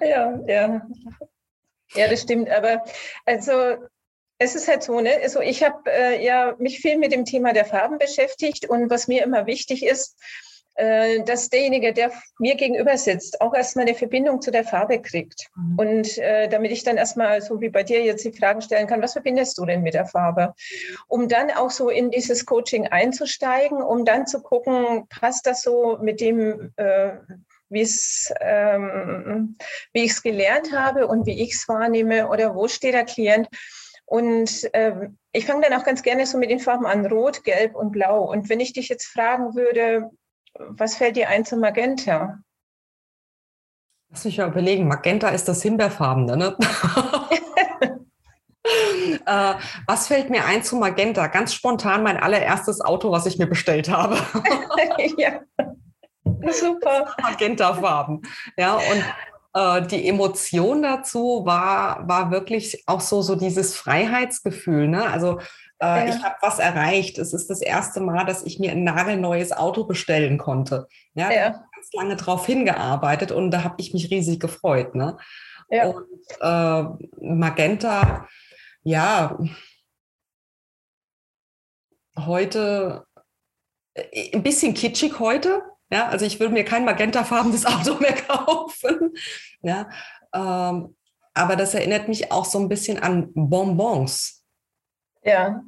Ja, 0.00 0.38
ja. 0.46 0.86
Ja, 1.94 2.08
das 2.08 2.22
stimmt. 2.22 2.48
Aber 2.50 2.84
also 3.24 3.76
es 4.38 4.54
ist 4.54 4.68
halt 4.68 4.82
so, 4.82 5.00
ne? 5.00 5.18
Also 5.22 5.40
ich 5.40 5.64
habe 5.64 5.90
äh, 5.90 6.24
ja 6.24 6.54
mich 6.58 6.78
viel 6.80 6.98
mit 6.98 7.12
dem 7.12 7.24
Thema 7.24 7.52
der 7.52 7.64
Farben 7.64 7.98
beschäftigt 7.98 8.68
und 8.68 8.90
was 8.90 9.08
mir 9.08 9.24
immer 9.24 9.46
wichtig 9.46 9.84
ist, 9.84 10.16
dass 10.76 11.48
derjenige, 11.48 11.92
der 11.92 12.12
mir 12.38 12.54
gegenüber 12.56 12.96
sitzt, 12.98 13.40
auch 13.40 13.54
erstmal 13.54 13.86
eine 13.86 13.94
Verbindung 13.94 14.42
zu 14.42 14.50
der 14.50 14.64
Farbe 14.64 15.00
kriegt. 15.00 15.46
Mhm. 15.54 15.78
Und 15.78 16.18
äh, 16.18 16.48
damit 16.48 16.70
ich 16.70 16.84
dann 16.84 16.96
erstmal, 16.96 17.40
so 17.40 17.60
wie 17.60 17.70
bei 17.70 17.82
dir 17.82 18.02
jetzt 18.02 18.24
die 18.24 18.32
Fragen 18.32 18.60
stellen 18.60 18.86
kann, 18.86 19.02
was 19.02 19.14
verbindest 19.14 19.56
du 19.58 19.64
denn 19.64 19.82
mit 19.82 19.94
der 19.94 20.06
Farbe? 20.06 20.54
Um 21.08 21.28
dann 21.28 21.50
auch 21.50 21.70
so 21.70 21.88
in 21.88 22.10
dieses 22.10 22.44
Coaching 22.44 22.88
einzusteigen, 22.88 23.82
um 23.82 24.04
dann 24.04 24.26
zu 24.26 24.42
gucken, 24.42 25.06
passt 25.08 25.46
das 25.46 25.62
so 25.62 25.98
mit 26.00 26.20
dem, 26.20 26.72
äh, 26.76 27.12
wie 27.68 27.88
ähm, 28.40 29.56
wie 29.92 30.04
ich 30.04 30.12
es 30.12 30.22
gelernt 30.22 30.72
habe 30.72 31.06
und 31.08 31.26
wie 31.26 31.42
ich 31.42 31.54
es 31.54 31.68
wahrnehme 31.68 32.28
oder 32.28 32.54
wo 32.54 32.68
steht 32.68 32.94
der 32.94 33.04
Klient. 33.04 33.48
Und 34.04 34.72
äh, 34.72 35.08
ich 35.32 35.46
fange 35.46 35.68
dann 35.68 35.78
auch 35.78 35.84
ganz 35.84 36.02
gerne 36.02 36.26
so 36.26 36.38
mit 36.38 36.50
den 36.50 36.60
Farben 36.60 36.86
an, 36.86 37.06
Rot, 37.06 37.42
Gelb 37.42 37.74
und 37.74 37.90
Blau. 37.90 38.30
Und 38.30 38.48
wenn 38.48 38.60
ich 38.60 38.72
dich 38.72 38.88
jetzt 38.88 39.06
fragen 39.06 39.56
würde, 39.56 40.10
was 40.58 40.96
fällt 40.96 41.16
dir 41.16 41.28
ein 41.28 41.44
zu 41.44 41.56
Magenta? 41.56 42.38
Lass 44.10 44.24
mich 44.24 44.38
mal 44.38 44.48
überlegen. 44.48 44.88
Magenta 44.88 45.28
ist 45.28 45.48
das 45.48 45.62
Himbeerfarbene, 45.62 46.36
ne? 46.36 46.56
äh, 49.26 49.54
was 49.86 50.06
fällt 50.08 50.30
mir 50.30 50.44
ein 50.44 50.62
zu 50.62 50.76
Magenta? 50.76 51.26
Ganz 51.26 51.54
spontan 51.54 52.02
mein 52.02 52.16
allererstes 52.16 52.80
Auto, 52.80 53.10
was 53.10 53.26
ich 53.26 53.38
mir 53.38 53.46
bestellt 53.46 53.88
habe. 53.90 54.16
ja. 55.18 55.40
Super. 56.52 57.14
Magentafarben. 57.20 58.22
Ja, 58.56 58.76
und 58.76 59.04
äh, 59.54 59.86
die 59.86 60.08
Emotion 60.08 60.82
dazu 60.82 61.42
war, 61.44 62.06
war 62.06 62.30
wirklich 62.30 62.84
auch 62.86 63.00
so, 63.00 63.22
so 63.22 63.34
dieses 63.34 63.74
Freiheitsgefühl. 63.74 64.86
Ne? 64.88 65.08
Also 65.08 65.40
äh, 65.80 65.84
ja. 65.86 66.04
Ich 66.06 66.22
habe 66.22 66.36
was 66.40 66.58
erreicht. 66.58 67.18
Es 67.18 67.32
ist 67.32 67.50
das 67.50 67.60
erste 67.60 68.00
Mal, 68.00 68.24
dass 68.24 68.42
ich 68.42 68.58
mir 68.58 68.72
ein 68.72 68.84
nagelneues 68.84 69.52
Auto 69.52 69.84
bestellen 69.84 70.38
konnte. 70.38 70.88
Ja, 71.14 71.30
ja. 71.30 71.50
Ganz 71.50 71.92
lange 71.92 72.16
drauf 72.16 72.46
hingearbeitet 72.46 73.32
und 73.32 73.50
da 73.50 73.64
habe 73.64 73.76
ich 73.78 73.92
mich 73.92 74.10
riesig 74.10 74.40
gefreut. 74.40 74.94
Ne? 74.94 75.16
Ja. 75.68 75.88
Und 75.88 76.06
äh, 76.40 77.06
Magenta, 77.20 78.26
ja, 78.82 79.38
heute 82.18 83.04
äh, 83.94 84.34
ein 84.34 84.42
bisschen 84.42 84.74
kitschig 84.74 85.18
heute. 85.18 85.62
Ja, 85.90 86.08
also 86.08 86.24
ich 86.24 86.40
würde 86.40 86.54
mir 86.54 86.64
kein 86.64 86.84
magentafarbenes 86.84 87.66
Auto 87.66 87.96
mehr 88.00 88.14
kaufen. 88.14 89.12
Ja, 89.62 89.88
ähm, 90.32 90.96
aber 91.34 91.56
das 91.56 91.74
erinnert 91.74 92.08
mich 92.08 92.32
auch 92.32 92.44
so 92.44 92.58
ein 92.58 92.68
bisschen 92.68 92.98
an 92.98 93.30
Bonbons. 93.34 94.35
Ja. 95.26 95.64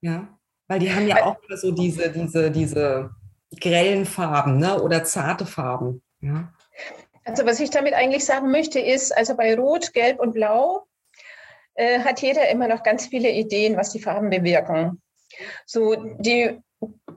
Ja, 0.00 0.28
weil 0.68 0.78
die 0.78 0.92
haben 0.92 1.06
ja 1.06 1.24
auch 1.24 1.36
so 1.56 1.72
diese, 1.72 2.10
diese, 2.10 2.50
diese 2.50 3.10
grellen 3.60 4.06
Farben 4.06 4.58
ne? 4.58 4.80
oder 4.80 5.04
zarte 5.04 5.44
Farben. 5.44 6.02
Ja. 6.20 6.52
Also 7.24 7.44
was 7.44 7.60
ich 7.60 7.70
damit 7.70 7.94
eigentlich 7.94 8.24
sagen 8.24 8.50
möchte, 8.50 8.80
ist, 8.80 9.16
also 9.16 9.36
bei 9.36 9.54
Rot, 9.54 9.92
Gelb 9.92 10.18
und 10.18 10.32
Blau 10.32 10.86
äh, 11.74 12.00
hat 12.00 12.22
jeder 12.22 12.48
immer 12.48 12.68
noch 12.68 12.82
ganz 12.82 13.06
viele 13.06 13.30
Ideen, 13.30 13.76
was 13.76 13.90
die 13.90 14.00
Farben 14.00 14.30
bewirken. 14.30 15.00
So 15.66 15.94
die 16.18 16.60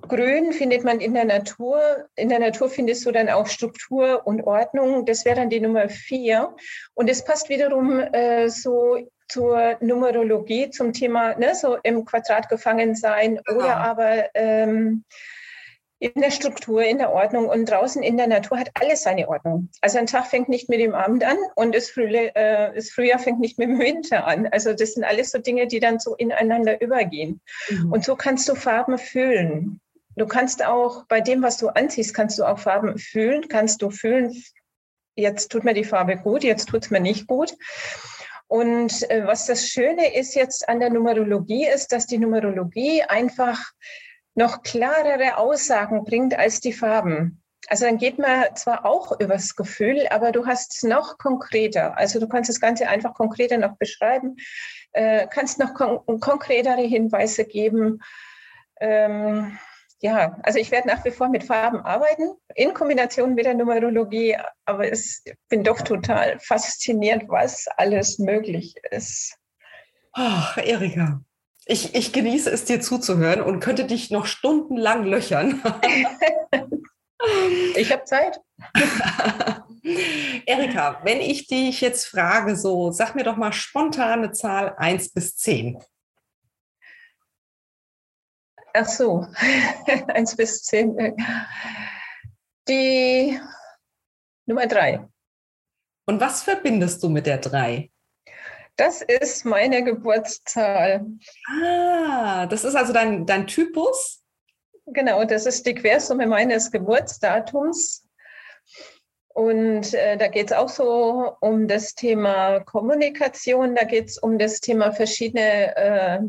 Grün 0.08 0.54
findet 0.54 0.84
man 0.84 1.00
in 1.00 1.14
der 1.14 1.26
Natur. 1.26 2.08
In 2.16 2.30
der 2.30 2.40
Natur 2.40 2.70
findest 2.70 3.06
du 3.06 3.12
dann 3.12 3.30
auch 3.30 3.48
Struktur 3.48 4.26
und 4.26 4.44
Ordnung. 4.44 5.06
Das 5.06 5.26
wäre 5.26 5.38
dann 5.38 5.50
die 5.50 5.60
Nummer 5.60 5.90
vier. 5.90 6.56
Und 6.94 7.10
es 7.10 7.24
passt 7.24 7.50
wiederum 7.50 8.00
äh, 8.00 8.50
so 8.50 8.98
zur 9.28 9.78
Numerologie, 9.80 10.70
zum 10.70 10.94
Thema 10.94 11.36
ne, 11.36 11.56
so 11.56 11.78
im 11.84 12.06
Quadrat 12.06 12.50
gefangen 12.50 12.96
sein 12.96 13.40
Aha. 13.46 13.56
oder 13.56 13.78
aber 13.78 14.30
ähm, 14.36 15.04
in 16.00 16.22
der 16.22 16.32
Struktur, 16.32 16.84
in 16.84 16.98
der 16.98 17.14
Ordnung 17.14 17.48
und 17.48 17.66
draußen 17.66 18.04
in 18.04 18.18
der 18.18 18.28
Natur 18.28 18.60
hat 18.60 18.70
alles 18.74 19.04
seine 19.04 19.30
Ordnung. 19.30 19.70
Also 19.82 19.98
ein 19.98 20.08
Tag 20.08 20.28
fängt 20.28 20.50
nicht 20.50 20.70
mit 20.70 20.80
dem 20.80 20.94
Abend 20.94 21.24
an 21.24 21.38
und 21.56 21.74
das, 21.74 21.90
Frühle, 21.90 22.36
äh, 22.36 22.74
das 22.76 22.90
Frühjahr 22.90 23.20
fängt 23.20 23.40
nicht 23.40 23.58
mit 23.58 23.70
dem 23.70 23.80
Winter 23.80 24.28
an. 24.28 24.48
Also 24.48 24.74
das 24.74 24.94
sind 24.94 25.04
alles 25.04 25.32
so 25.32 25.40
Dinge, 25.40 25.68
die 25.68 25.80
dann 25.80 26.00
so 26.00 26.16
ineinander 26.16 26.82
übergehen. 26.82 27.42
Mhm. 27.70 27.92
Und 27.94 28.04
so 28.04 28.16
kannst 28.16 28.48
du 28.50 28.56
Farben 28.56 28.98
fühlen. 28.98 29.80
Du 30.18 30.28
kannst 30.28 30.64
auch 30.66 31.06
bei 31.08 31.22
dem, 31.22 31.42
was 31.42 31.58
du 31.58 31.70
anziehst, 31.70 32.14
kannst 32.14 32.40
du 32.40 32.46
auch 32.46 32.60
Farben 32.60 32.98
fühlen, 32.98 33.48
kannst 33.48 33.82
du 33.82 33.90
fühlen, 33.90 34.34
jetzt 35.16 35.52
tut 35.52 35.64
mir 35.64 35.74
die 35.74 35.84
Farbe 35.84 36.18
gut, 36.18 36.44
jetzt 36.44 36.70
tut 36.70 36.84
es 36.84 36.92
mir 36.92 37.00
nicht 37.00 37.28
gut. 37.28 37.56
Und 38.48 39.10
äh, 39.10 39.26
was 39.26 39.48
das 39.48 39.68
Schöne 39.68 40.16
ist 40.16 40.36
jetzt 40.36 40.70
an 40.70 40.80
der 40.80 40.92
Numerologie, 40.92 41.68
ist, 41.68 41.92
dass 41.92 42.06
die 42.06 42.18
Numerologie 42.18 43.04
einfach 43.04 43.72
noch 44.36 44.64
klarere 44.64 45.38
Aussagen 45.38 46.04
bringt 46.04 46.38
als 46.38 46.60
die 46.60 46.74
Farben. 46.74 47.42
Also 47.68 47.86
dann 47.86 47.98
geht 47.98 48.20
man 48.20 48.56
zwar 48.56 48.86
auch 48.86 49.20
übers 49.20 49.56
Gefühl, 49.56 50.08
aber 50.10 50.32
du 50.32 50.46
hast 50.46 50.76
es 50.76 50.84
noch 50.84 51.18
konkreter. 51.18 51.98
Also 51.98 52.20
du 52.20 52.28
kannst 52.28 52.50
das 52.50 52.60
Ganze 52.60 52.88
einfach 52.88 53.14
konkreter 53.16 53.58
noch 53.58 53.78
beschreiben, 53.78 54.36
äh, 54.92 55.26
kannst 55.28 55.58
noch 55.58 55.74
kon 55.74 56.02
konkretere 56.20 56.82
Hinweise 56.82 57.46
geben. 57.46 58.04
Ähm, 58.80 59.58
ja, 60.02 60.38
also 60.44 60.60
ich 60.60 60.72
werde 60.72 60.88
nach 60.88 61.04
wie 61.06 61.12
vor 61.12 61.30
mit 61.30 61.44
Farben 61.44 61.80
arbeiten, 61.80 62.36
in 62.54 62.74
Kombination 62.74 63.34
mit 63.34 63.46
der 63.46 63.54
Numerologie, 63.54 64.38
aber 64.66 64.92
ich 64.92 65.22
bin 65.50 65.64
doch 65.64 65.82
total 65.82 66.40
fasziniert, 66.40 67.24
was 67.28 67.68
alles 67.78 68.20
möglich 68.20 68.76
ist. 68.92 69.38
Ach, 70.12 70.58
Erika, 70.58 71.22
ich, 71.66 71.96
ich 71.96 72.14
genieße 72.14 72.52
es, 72.52 72.66
dir 72.66 72.80
zuzuhören 72.80 73.42
und 73.42 73.60
könnte 73.60 73.86
dich 73.86 74.12
noch 74.12 74.28
stundenlang 74.28 75.04
löchern. 75.04 75.62
ich 77.76 77.92
habe 77.92 78.04
Zeit. 78.04 78.40
Erika, 80.46 81.02
wenn 81.04 81.22
ich 81.22 81.48
dich 81.48 81.82
jetzt 81.82 82.06
frage, 82.06 82.56
so 82.56 82.92
sag 82.92 83.16
mir 83.16 83.24
doch 83.24 83.38
mal 83.38 83.52
spontane 83.52 84.32
Zahl 84.32 84.76
1 84.78 85.14
bis 85.14 85.36
10. 85.38 85.80
Ach 88.78 88.88
so, 88.90 89.26
eins 90.08 90.36
bis 90.36 90.64
zehn. 90.64 91.16
Die 92.68 93.40
Nummer 94.46 94.68
drei. 94.68 95.08
Und 96.06 96.20
was 96.20 96.44
verbindest 96.44 97.02
du 97.02 97.08
mit 97.08 97.26
der 97.26 97.38
drei? 97.38 97.90
Das 98.76 99.02
ist 99.02 99.46
meine 99.46 99.82
Geburtszahl. 99.82 101.06
Ah, 101.64 102.46
das 102.48 102.66
ist 102.66 102.76
also 102.76 102.92
dein, 102.92 103.26
dein 103.26 103.48
Typus? 103.48 104.22
Genau, 104.88 105.24
das 105.24 105.46
ist 105.46 105.66
die 105.66 105.74
Quersumme 105.74 106.28
meines 106.28 106.70
Geburtsdatums. 106.70 108.06
Und 109.36 109.94
äh, 109.94 110.16
da 110.16 110.30
geht 110.30 110.52
es 110.52 110.58
auch 110.58 110.70
so 110.70 111.34
um 111.42 111.68
das 111.68 111.94
Thema 111.94 112.62
Kommunikation, 112.62 113.76
da 113.76 113.84
geht 113.84 114.08
es 114.08 114.18
um 114.18 114.40
das 114.40 114.62
Thema 114.62 114.94
verschiedene 114.94 115.76
äh, 115.76 116.20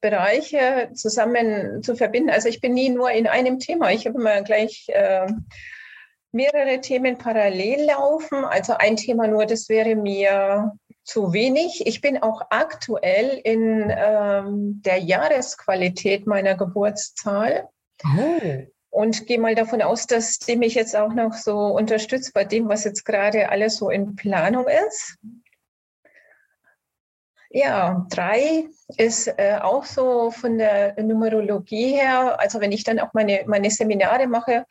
Bereiche 0.00 0.90
zusammen 0.94 1.80
zu 1.84 1.94
verbinden. 1.94 2.30
Also 2.30 2.48
ich 2.48 2.60
bin 2.60 2.74
nie 2.74 2.88
nur 2.88 3.12
in 3.12 3.28
einem 3.28 3.60
Thema, 3.60 3.92
ich 3.92 4.04
habe 4.04 4.18
immer 4.18 4.42
gleich 4.42 4.86
äh, 4.88 5.28
mehrere 6.32 6.80
Themen 6.80 7.18
parallel 7.18 7.84
laufen. 7.84 8.44
Also 8.44 8.72
ein 8.72 8.96
Thema 8.96 9.28
nur, 9.28 9.46
das 9.46 9.68
wäre 9.68 9.94
mir 9.94 10.72
zu 11.04 11.32
wenig. 11.32 11.86
Ich 11.86 12.00
bin 12.00 12.20
auch 12.20 12.42
aktuell 12.50 13.40
in 13.44 13.94
ähm, 13.96 14.82
der 14.84 14.98
Jahresqualität 14.98 16.26
meiner 16.26 16.56
Geburtszahl. 16.56 17.68
Oh 18.04 18.66
und 18.90 19.26
gehe 19.26 19.38
mal 19.38 19.54
davon 19.54 19.82
aus, 19.82 20.06
dass 20.06 20.38
die 20.38 20.56
mich 20.56 20.74
jetzt 20.74 20.96
auch 20.96 21.14
noch 21.14 21.32
so 21.32 21.56
unterstützt 21.68 22.34
bei 22.34 22.44
dem, 22.44 22.68
was 22.68 22.84
jetzt 22.84 23.04
gerade 23.04 23.48
alles 23.48 23.76
so 23.76 23.88
in 23.90 24.16
Planung 24.16 24.66
ist. 24.86 25.16
Ja, 27.52 28.06
drei 28.10 28.68
ist 28.96 29.26
äh, 29.26 29.58
auch 29.60 29.84
so 29.84 30.30
von 30.30 30.58
der 30.58 31.00
Numerologie 31.02 31.94
her, 31.94 32.38
also 32.38 32.60
wenn 32.60 32.70
ich 32.70 32.84
dann 32.84 33.00
auch 33.00 33.12
meine, 33.12 33.42
meine 33.46 33.70
Seminare 33.70 34.28
mache, 34.28 34.66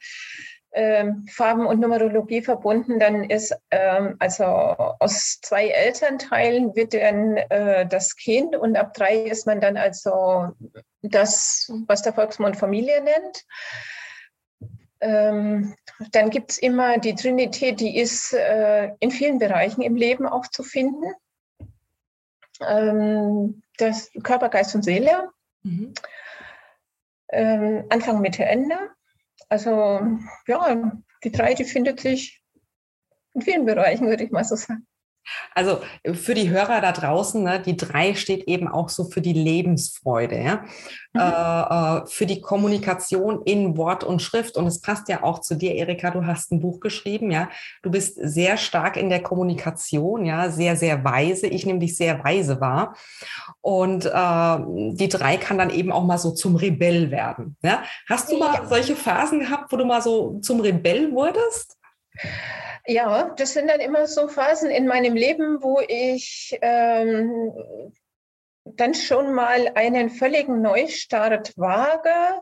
äh, 0.71 1.11
Farben 1.29 1.65
und 1.65 1.81
Numerologie 1.81 2.41
verbunden, 2.41 2.99
dann 2.99 3.29
ist 3.29 3.53
ähm, 3.71 4.15
also 4.19 4.45
aus 4.45 5.39
zwei 5.41 5.67
Elternteilen 5.67 6.73
wird 6.75 6.93
dann 6.93 7.35
äh, 7.35 7.85
das 7.85 8.15
Kind 8.15 8.55
und 8.55 8.77
ab 8.77 8.93
drei 8.93 9.23
ist 9.23 9.45
man 9.45 9.59
dann 9.59 9.75
also 9.75 10.49
das, 11.01 11.69
was 11.87 12.01
der 12.01 12.13
Volksmund 12.13 12.55
Familie 12.55 13.01
nennt. 13.03 13.45
Ähm, 15.01 15.75
dann 16.11 16.29
gibt 16.29 16.51
es 16.51 16.57
immer 16.57 16.97
die 16.97 17.15
Trinität, 17.15 17.79
die 17.79 17.97
ist 17.97 18.33
äh, 18.33 18.91
in 18.99 19.11
vielen 19.11 19.39
Bereichen 19.39 19.81
im 19.81 19.95
Leben 19.95 20.27
auch 20.27 20.47
zu 20.47 20.63
finden. 20.63 21.13
Ähm, 22.61 23.61
das 23.77 24.11
Körper, 24.23 24.49
Geist 24.49 24.75
und 24.75 24.83
Seele. 24.83 25.29
Mhm. 25.63 25.93
Ähm, 27.29 27.85
Anfang, 27.89 28.21
Mitte, 28.21 28.43
Ende. 28.43 28.75
Also 29.47 30.01
ja, 30.47 30.91
die 31.23 31.31
drei, 31.31 31.53
die 31.53 31.63
findet 31.63 31.99
sich 31.99 32.43
in 33.33 33.41
vielen 33.41 33.65
Bereichen, 33.65 34.07
würde 34.07 34.23
ich 34.23 34.31
mal 34.31 34.43
so 34.43 34.55
sagen. 34.55 34.85
Also 35.55 35.81
für 36.13 36.33
die 36.33 36.49
Hörer 36.49 36.81
da 36.81 36.91
draußen, 36.91 37.43
ne, 37.43 37.59
die 37.59 37.77
drei 37.77 38.15
steht 38.15 38.43
eben 38.47 38.67
auch 38.67 38.89
so 38.89 39.05
für 39.05 39.21
die 39.21 39.33
Lebensfreude, 39.33 40.41
ja? 40.41 40.63
Mhm. 41.13 41.21
Äh, 41.21 42.01
äh, 42.01 42.05
für 42.07 42.25
die 42.25 42.41
Kommunikation 42.41 43.41
in 43.43 43.77
Wort 43.77 44.03
und 44.03 44.21
Schrift. 44.21 44.57
Und 44.57 44.67
es 44.67 44.81
passt 44.81 45.09
ja 45.09 45.23
auch 45.23 45.39
zu 45.39 45.55
dir, 45.55 45.75
Erika, 45.75 46.11
du 46.11 46.25
hast 46.25 46.51
ein 46.51 46.59
Buch 46.59 46.79
geschrieben, 46.79 47.31
ja. 47.31 47.49
Du 47.81 47.91
bist 47.91 48.19
sehr 48.21 48.57
stark 48.57 48.97
in 48.97 49.09
der 49.09 49.23
Kommunikation, 49.23 50.25
ja, 50.25 50.49
sehr, 50.49 50.75
sehr 50.75 51.03
weise. 51.03 51.47
Ich 51.47 51.65
nehme 51.65 51.79
dich 51.79 51.97
sehr 51.97 52.23
weise 52.23 52.61
wahr. 52.61 52.95
Und 53.61 54.05
äh, 54.05 54.57
die 54.95 55.09
drei 55.09 55.37
kann 55.37 55.57
dann 55.57 55.69
eben 55.69 55.91
auch 55.91 56.03
mal 56.03 56.17
so 56.17 56.31
zum 56.31 56.55
Rebell 56.55 57.11
werden. 57.11 57.57
Ja? 57.61 57.83
Hast 58.07 58.31
du 58.31 58.37
mal 58.37 58.67
solche 58.67 58.95
Phasen 58.95 59.39
gehabt, 59.39 59.71
wo 59.71 59.77
du 59.77 59.85
mal 59.85 60.01
so 60.01 60.39
zum 60.41 60.59
Rebell 60.61 61.11
wurdest? 61.11 61.78
Ja, 62.85 63.33
das 63.37 63.53
sind 63.53 63.67
dann 63.69 63.79
immer 63.81 64.07
so 64.07 64.27
Phasen 64.27 64.71
in 64.71 64.87
meinem 64.87 65.15
Leben, 65.15 65.61
wo 65.61 65.79
ich 65.87 66.57
ähm, 66.61 67.53
dann 68.63 68.93
schon 68.93 69.33
mal 69.33 69.71
einen 69.75 70.09
völligen 70.09 70.61
Neustart 70.61 71.57
wage, 71.57 72.41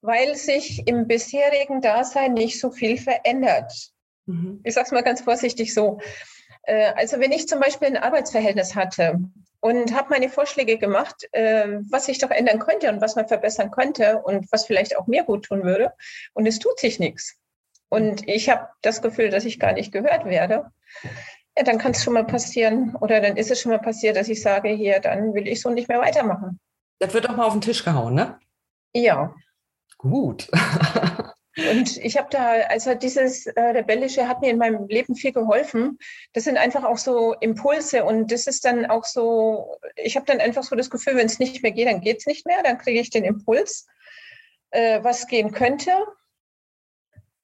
weil 0.00 0.34
sich 0.36 0.86
im 0.86 1.06
bisherigen 1.06 1.80
Dasein 1.80 2.34
nicht 2.34 2.60
so 2.60 2.70
viel 2.70 2.98
verändert. 2.98 3.72
Mhm. 4.26 4.60
Ich 4.64 4.74
sage 4.74 4.86
es 4.86 4.92
mal 4.92 5.02
ganz 5.02 5.22
vorsichtig 5.22 5.72
so. 5.72 6.00
Äh, 6.64 6.92
also 6.94 7.18
wenn 7.20 7.32
ich 7.32 7.48
zum 7.48 7.60
Beispiel 7.60 7.88
ein 7.88 7.96
Arbeitsverhältnis 7.96 8.74
hatte 8.74 9.20
und 9.60 9.94
habe 9.94 10.10
meine 10.10 10.28
Vorschläge 10.28 10.78
gemacht, 10.78 11.26
äh, 11.32 11.78
was 11.90 12.06
sich 12.06 12.18
doch 12.18 12.30
ändern 12.30 12.58
könnte 12.58 12.90
und 12.90 13.00
was 13.00 13.16
man 13.16 13.26
verbessern 13.26 13.70
könnte 13.70 14.18
und 14.18 14.50
was 14.52 14.66
vielleicht 14.66 14.96
auch 14.96 15.06
mir 15.06 15.24
gut 15.24 15.46
tun 15.46 15.64
würde, 15.64 15.92
und 16.34 16.46
es 16.46 16.58
tut 16.58 16.78
sich 16.78 16.98
nichts 16.98 17.38
und 17.88 18.28
ich 18.28 18.48
habe 18.50 18.68
das 18.82 19.02
Gefühl, 19.02 19.30
dass 19.30 19.44
ich 19.44 19.60
gar 19.60 19.72
nicht 19.72 19.92
gehört 19.92 20.24
werde, 20.24 20.70
ja, 21.56 21.64
dann 21.64 21.78
kann 21.78 21.92
es 21.92 22.04
schon 22.04 22.14
mal 22.14 22.24
passieren 22.24 22.94
oder 22.96 23.20
dann 23.20 23.36
ist 23.36 23.50
es 23.50 23.60
schon 23.60 23.72
mal 23.72 23.78
passiert, 23.78 24.16
dass 24.16 24.28
ich 24.28 24.42
sage, 24.42 24.68
hier, 24.70 25.00
dann 25.00 25.34
will 25.34 25.48
ich 25.48 25.60
so 25.60 25.70
nicht 25.70 25.88
mehr 25.88 26.00
weitermachen. 26.00 26.60
Das 26.98 27.14
wird 27.14 27.26
doch 27.26 27.36
mal 27.36 27.46
auf 27.46 27.52
den 27.52 27.62
Tisch 27.62 27.84
gehauen, 27.84 28.14
ne? 28.14 28.38
Ja. 28.94 29.34
Gut. 29.98 30.48
Und 31.56 31.96
ich 31.96 32.18
habe 32.18 32.28
da, 32.30 32.52
also 32.68 32.94
dieses 32.94 33.46
äh, 33.46 33.60
Rebellische 33.60 34.28
hat 34.28 34.42
mir 34.42 34.50
in 34.50 34.58
meinem 34.58 34.86
Leben 34.88 35.14
viel 35.14 35.32
geholfen. 35.32 35.98
Das 36.34 36.44
sind 36.44 36.58
einfach 36.58 36.84
auch 36.84 36.98
so 36.98 37.32
Impulse 37.40 38.04
und 38.04 38.30
das 38.30 38.46
ist 38.46 38.66
dann 38.66 38.84
auch 38.84 39.04
so, 39.04 39.74
ich 39.94 40.16
habe 40.16 40.26
dann 40.26 40.40
einfach 40.40 40.64
so 40.64 40.76
das 40.76 40.90
Gefühl, 40.90 41.16
wenn 41.16 41.26
es 41.26 41.38
nicht 41.38 41.62
mehr 41.62 41.72
geht, 41.72 41.88
dann 41.88 42.02
geht 42.02 42.18
es 42.18 42.26
nicht 42.26 42.44
mehr, 42.44 42.62
dann 42.62 42.76
kriege 42.76 43.00
ich 43.00 43.08
den 43.08 43.24
Impuls, 43.24 43.86
äh, 44.70 45.02
was 45.02 45.28
gehen 45.28 45.50
könnte. 45.52 45.92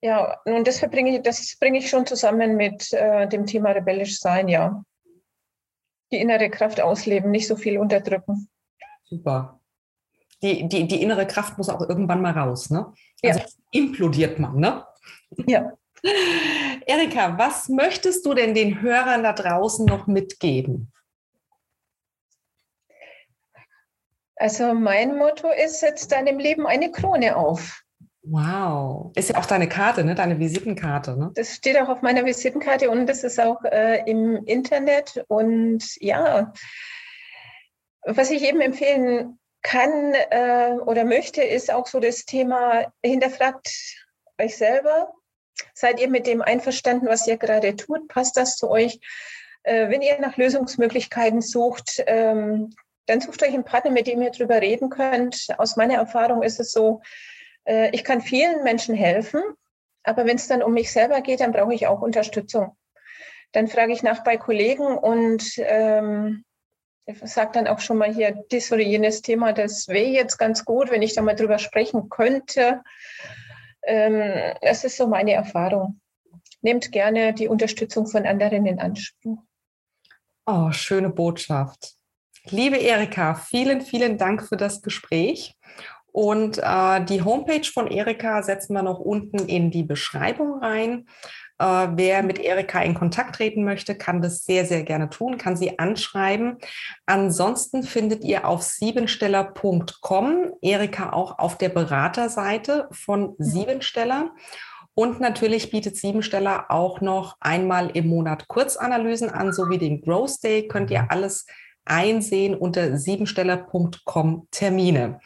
Ja, 0.02 0.40
und 0.44 0.66
das 0.66 0.80
verbringe 0.80 1.16
ich, 1.16 1.23
das 1.23 1.56
bringe 1.61 1.78
ich 1.78 1.88
schon 1.88 2.04
zusammen 2.06 2.56
mit 2.56 2.92
äh, 2.92 3.28
dem 3.28 3.47
Thema 3.47 3.71
rebellisch 3.71 4.18
sein, 4.18 4.49
ja. 4.49 4.85
Die 6.11 6.21
innere 6.21 6.50
Kraft 6.50 6.80
ausleben, 6.80 7.30
nicht 7.30 7.47
so 7.47 7.56
viel 7.56 7.78
unterdrücken. 7.78 8.49
Super. 9.04 9.61
Die, 10.42 10.68
die, 10.68 10.88
die 10.88 11.02
innere 11.02 11.26
Kraft 11.26 11.56
muss 11.56 11.68
auch 11.68 11.88
irgendwann 11.88 12.21
mal 12.21 12.32
raus, 12.32 12.68
ne? 12.68 12.92
Also 13.23 13.38
ja. 13.38 13.47
implodiert 13.71 14.40
man, 14.40 14.56
ne? 14.56 14.85
Ja. 15.47 15.73
Erika, 16.87 17.38
was 17.38 17.68
möchtest 17.68 18.26
du 18.26 18.35
denn 18.35 18.54
den 18.54 18.82
Hörern 18.82 19.23
da 19.23 19.32
draußen 19.32 19.86
noch 19.86 20.08
mitgeben? 20.08 20.93
Also 24.34 24.75
mein 24.75 25.17
Motto 25.17 25.49
ist, 25.52 25.78
setz 25.78 26.08
deinem 26.08 26.41
Leben 26.41 26.67
eine 26.67 26.91
Krone 26.91 27.36
auf. 27.36 27.84
Wow. 28.25 29.11
Ist 29.17 29.30
ja 29.30 29.39
auch 29.39 29.47
deine 29.47 29.69
Karte, 29.69 30.04
ne? 30.04 30.15
deine 30.15 30.39
Visitenkarte. 30.39 31.17
Ne? 31.17 31.32
Das 31.35 31.54
steht 31.54 31.76
auch 31.80 31.89
auf 31.89 32.02
meiner 32.02 32.25
Visitenkarte 32.25 32.89
und 32.91 33.06
das 33.06 33.25
ist 33.25 33.41
auch 33.41 33.65
äh, 33.65 34.08
im 34.08 34.45
Internet. 34.45 35.25
Und 35.26 35.82
ja, 36.00 36.52
was 38.04 38.30
ich 38.30 38.43
eben 38.43 38.61
empfehlen 38.61 39.39
kann 39.63 40.15
äh, 40.30 40.75
oder 40.87 41.04
möchte, 41.04 41.43
ist 41.43 41.73
auch 41.73 41.87
so 41.87 41.99
das 41.99 42.25
Thema, 42.25 42.93
hinterfragt 43.04 43.69
euch 44.39 44.56
selber. 44.56 45.13
Seid 45.75 46.00
ihr 46.00 46.08
mit 46.08 46.26
dem 46.26 46.43
einverstanden, 46.43 47.06
was 47.06 47.26
ihr 47.26 47.37
gerade 47.37 47.75
tut? 47.75 48.08
Passt 48.08 48.37
das 48.37 48.56
zu 48.56 48.71
euch? 48.71 49.00
Äh, 49.65 49.89
wenn 49.89 50.02
ihr 50.02 50.21
nach 50.21 50.37
Lösungsmöglichkeiten 50.37 51.41
sucht, 51.41 52.02
ähm, 52.06 52.71
dann 53.06 53.21
sucht 53.21 53.43
euch 53.43 53.52
einen 53.52 53.65
Partner, 53.65 53.91
mit 53.91 54.06
dem 54.06 54.23
ihr 54.23 54.30
drüber 54.30 54.61
reden 54.61 54.91
könnt. 54.91 55.49
Aus 55.58 55.76
meiner 55.76 55.95
Erfahrung 55.95 56.43
ist 56.43 56.61
es 56.61 56.71
so, 56.71 57.00
äh, 57.65 57.91
ich 57.91 58.05
kann 58.05 58.21
vielen 58.21 58.63
Menschen 58.65 58.95
helfen, 58.95 59.43
aber 60.05 60.27
wenn 60.27 60.37
es 60.37 60.49
dann 60.49 60.63
um 60.63 60.73
mich 60.73 60.93
selber 60.93 61.21
geht, 61.21 61.41
dann 61.41 61.53
brauche 61.53 61.75
ich 61.75 61.87
auch 61.87 62.03
Unterstützung. 62.03 62.77
Dann 63.53 63.69
frage 63.69 63.93
ich 63.93 64.03
nach 64.03 64.25
bei 64.25 64.37
Kollegen 64.37 64.97
und 64.97 65.45
ähm, 65.59 66.45
sage 67.07 67.53
dann 67.55 67.67
auch 67.67 67.81
schon 67.81 67.99
mal 67.99 68.13
hier 68.13 68.43
dies 68.51 68.73
oder 68.73 68.83
jenes 68.83 69.23
Thema, 69.23 69.53
das 69.53 69.89
wäre 69.89 70.09
jetzt 70.09 70.39
ganz 70.39 70.65
gut, 70.65 70.91
wenn 70.91 71.03
ich 71.03 71.15
da 71.15 71.23
mal 71.23 71.37
drüber 71.37 71.59
sprechen 71.59 72.09
könnte. 72.09 72.83
Ähm, 73.85 74.55
das 74.63 74.85
ist 74.85 74.97
so 74.97 75.07
meine 75.07 75.33
Erfahrung. 75.33 76.01
Nehmt 76.63 76.93
gerne 76.93 77.35
die 77.35 77.49
Unterstützung 77.49 78.07
von 78.07 78.25
anderen 78.25 78.67
in 78.67 78.79
Anspruch. 78.79 79.39
Oh, 80.47 80.71
schöne 80.71 81.11
Botschaft. 81.11 81.95
Liebe 82.47 82.77
Erika, 82.77 83.35
vielen, 83.35 83.81
vielen 83.81 84.19
Dank 84.19 84.49
für 84.49 84.57
das 84.57 84.83
Gespräch. 84.83 85.55
Und 86.13 86.59
äh, 86.59 87.05
die 87.05 87.23
Homepage 87.23 87.65
von 87.65 87.87
Erika 87.87 88.43
setzen 88.43 88.75
wir 88.75 88.83
noch 88.83 88.99
unten 88.99 89.49
in 89.49 89.71
die 89.71 89.83
Beschreibung 89.83 90.59
rein. 90.63 91.07
Äh, 91.59 91.89
wer 91.95 92.23
mit 92.23 92.39
Erika 92.39 92.83
in 92.83 92.95
Kontakt 92.95 93.37
treten 93.37 93.65
möchte, 93.65 93.95
kann 93.95 94.21
das 94.21 94.45
sehr, 94.45 94.67
sehr 94.67 94.83
gerne 94.83 95.09
tun, 95.09 95.39
kann 95.39 95.57
sie 95.57 95.79
anschreiben. 95.79 96.59
Ansonsten 97.07 97.83
findet 97.83 98.25
ihr 98.25 98.47
auf 98.47 98.63
siebensteller.com 98.63 100.53
Erika 100.61 101.13
auch 101.13 101.39
auf 101.39 101.57
der 101.57 101.71
Beraterseite 101.71 102.89
von 102.91 103.23
mhm. 103.23 103.35
Siebensteller. 103.39 104.33
Und 104.95 105.21
natürlich 105.21 105.71
bietet 105.71 105.97
Siebensteller 105.97 106.67
auch 106.71 107.01
noch 107.01 107.37
einmal 107.41 107.89
im 107.91 108.09
Monat 108.09 108.49
Kurzanalysen 108.49 109.31
an, 109.31 109.53
sowie 109.55 109.79
den 109.79 110.03
Growth 110.03 110.43
Day. 110.45 110.69
Könnt 110.69 110.91
ihr 110.91 111.11
alles 111.11 111.47
einsehen 111.87 112.55
unter 112.55 112.99
siebensteller.com 112.99 114.49
Termine. 114.51 115.21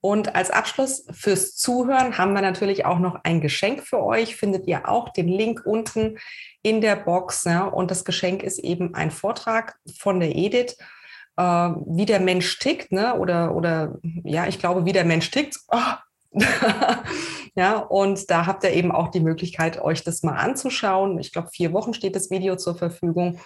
Und 0.00 0.36
als 0.36 0.50
Abschluss 0.50 1.06
fürs 1.10 1.56
Zuhören 1.56 2.18
haben 2.18 2.32
wir 2.32 2.42
natürlich 2.42 2.84
auch 2.84 3.00
noch 3.00 3.18
ein 3.24 3.40
Geschenk 3.40 3.82
für 3.82 4.02
euch. 4.02 4.36
Findet 4.36 4.66
ihr 4.66 4.88
auch 4.88 5.08
den 5.08 5.28
Link 5.28 5.62
unten 5.64 6.18
in 6.62 6.80
der 6.80 6.96
Box. 6.96 7.44
Ja? 7.44 7.64
Und 7.64 7.90
das 7.90 8.04
Geschenk 8.04 8.42
ist 8.42 8.58
eben 8.58 8.94
ein 8.94 9.10
Vortrag 9.10 9.76
von 9.98 10.20
der 10.20 10.36
Edith, 10.36 10.76
äh, 11.36 11.42
wie 11.42 12.06
der 12.06 12.20
Mensch 12.20 12.58
tickt, 12.58 12.92
ne? 12.92 13.14
Oder, 13.16 13.54
oder 13.54 13.98
ja, 14.24 14.46
ich 14.46 14.58
glaube, 14.58 14.84
wie 14.84 14.92
der 14.92 15.04
Mensch 15.04 15.30
tickt. 15.30 15.56
Oh, 15.68 15.94
ja, 17.54 17.78
und 17.78 18.30
da 18.30 18.46
habt 18.46 18.64
ihr 18.64 18.72
eben 18.72 18.92
auch 18.92 19.08
die 19.08 19.20
Möglichkeit, 19.20 19.80
euch 19.80 20.04
das 20.04 20.22
mal 20.22 20.36
anzuschauen. 20.36 21.18
Ich 21.18 21.32
glaube, 21.32 21.48
vier 21.52 21.72
Wochen 21.72 21.94
steht 21.94 22.16
das 22.16 22.30
Video 22.30 22.56
zur 22.56 22.76
Verfügung. 22.76 23.40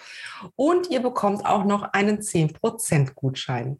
Und 0.55 0.89
ihr 0.89 1.01
bekommt 1.01 1.45
auch 1.45 1.63
noch 1.65 1.83
einen 1.93 2.19
10% 2.19 3.13
Gutschein. 3.15 3.79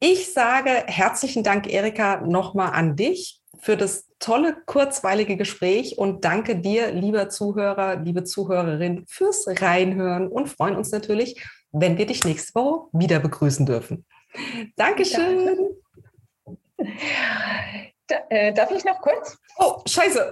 Ich 0.00 0.32
sage 0.32 0.70
herzlichen 0.86 1.42
Dank, 1.42 1.72
Erika, 1.72 2.20
nochmal 2.20 2.72
an 2.72 2.96
dich 2.96 3.40
für 3.60 3.76
das 3.76 4.08
tolle, 4.18 4.56
kurzweilige 4.66 5.36
Gespräch 5.36 5.98
und 5.98 6.24
danke 6.24 6.56
dir, 6.56 6.92
lieber 6.92 7.28
Zuhörer, 7.28 7.96
liebe 7.96 8.24
Zuhörerin, 8.24 9.04
fürs 9.06 9.46
Reinhören 9.46 10.28
und 10.28 10.48
freuen 10.48 10.76
uns 10.76 10.90
natürlich, 10.90 11.44
wenn 11.70 11.98
wir 11.98 12.06
dich 12.06 12.24
nächste 12.24 12.54
Woche 12.54 12.88
wieder 12.92 13.20
begrüßen 13.20 13.66
dürfen. 13.66 14.04
Dankeschön. 14.76 15.76
Danke. 16.76 17.02
Äh, 18.28 18.52
darf 18.52 18.70
ich 18.70 18.84
noch 18.84 19.00
kurz? 19.00 19.38
Oh, 19.58 19.80
scheiße. 19.86 20.30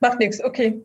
Macht 0.00 0.18
nichts, 0.18 0.42
okay. 0.42 0.84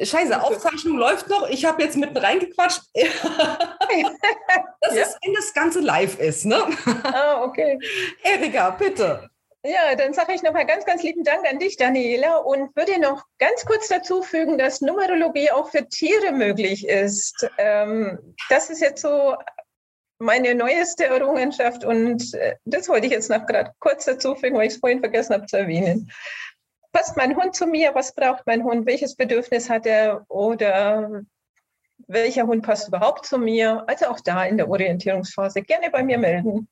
Scheiße, 0.00 0.42
Aufzeichnung 0.42 0.96
läuft 0.96 1.28
noch. 1.28 1.48
Ich 1.50 1.66
habe 1.66 1.82
jetzt 1.82 1.96
mitten 1.96 2.16
reingequatscht. 2.16 2.82
das 2.94 4.94
ja? 4.94 5.02
ist, 5.02 5.18
wenn 5.22 5.34
das 5.34 5.52
Ganze 5.52 5.80
live 5.80 6.18
ist, 6.18 6.46
ne? 6.46 6.64
Ah, 7.04 7.42
okay. 7.42 7.78
Erika, 8.22 8.70
bitte. 8.70 9.28
Ja, 9.64 9.94
dann 9.94 10.12
sage 10.12 10.32
ich 10.32 10.42
nochmal 10.42 10.66
ganz, 10.66 10.84
ganz 10.86 11.02
lieben 11.02 11.22
Dank 11.22 11.48
an 11.48 11.58
dich, 11.58 11.76
Daniela, 11.76 12.38
und 12.38 12.74
würde 12.74 12.98
noch 12.98 13.24
ganz 13.38 13.64
kurz 13.64 13.88
dazu 13.88 14.22
fügen, 14.22 14.58
dass 14.58 14.80
Numerologie 14.80 15.52
auch 15.52 15.70
für 15.70 15.88
Tiere 15.88 16.32
möglich 16.32 16.88
ist. 16.88 17.48
Ähm, 17.58 18.18
das 18.48 18.70
ist 18.70 18.80
jetzt 18.80 19.02
so 19.02 19.36
meine 20.22 20.54
neueste 20.54 21.04
Errungenschaft 21.06 21.84
und 21.84 22.34
äh, 22.34 22.56
das 22.64 22.88
wollte 22.88 23.06
ich 23.06 23.12
jetzt 23.12 23.30
noch 23.30 23.46
gerade 23.46 23.72
kurz 23.80 24.04
dazu 24.04 24.34
fügen, 24.34 24.56
weil 24.56 24.68
ich 24.68 24.74
es 24.74 24.80
vorhin 24.80 25.00
vergessen 25.00 25.34
habe 25.34 25.46
zu 25.46 25.58
erwähnen. 25.58 26.10
passt 26.92 27.16
mein 27.16 27.36
Hund 27.36 27.54
zu 27.54 27.66
mir? 27.66 27.94
Was 27.94 28.14
braucht 28.14 28.46
mein 28.46 28.62
Hund? 28.64 28.86
Welches 28.86 29.16
Bedürfnis 29.16 29.68
hat 29.68 29.86
er? 29.86 30.24
Oder 30.28 31.22
welcher 32.08 32.46
Hund 32.46 32.62
passt 32.64 32.88
überhaupt 32.88 33.26
zu 33.26 33.38
mir? 33.38 33.84
Also 33.86 34.06
auch 34.06 34.20
da 34.20 34.44
in 34.44 34.56
der 34.56 34.68
Orientierungsphase 34.68 35.62
gerne 35.62 35.90
bei 35.90 36.02
mir 36.02 36.18
melden. 36.18 36.68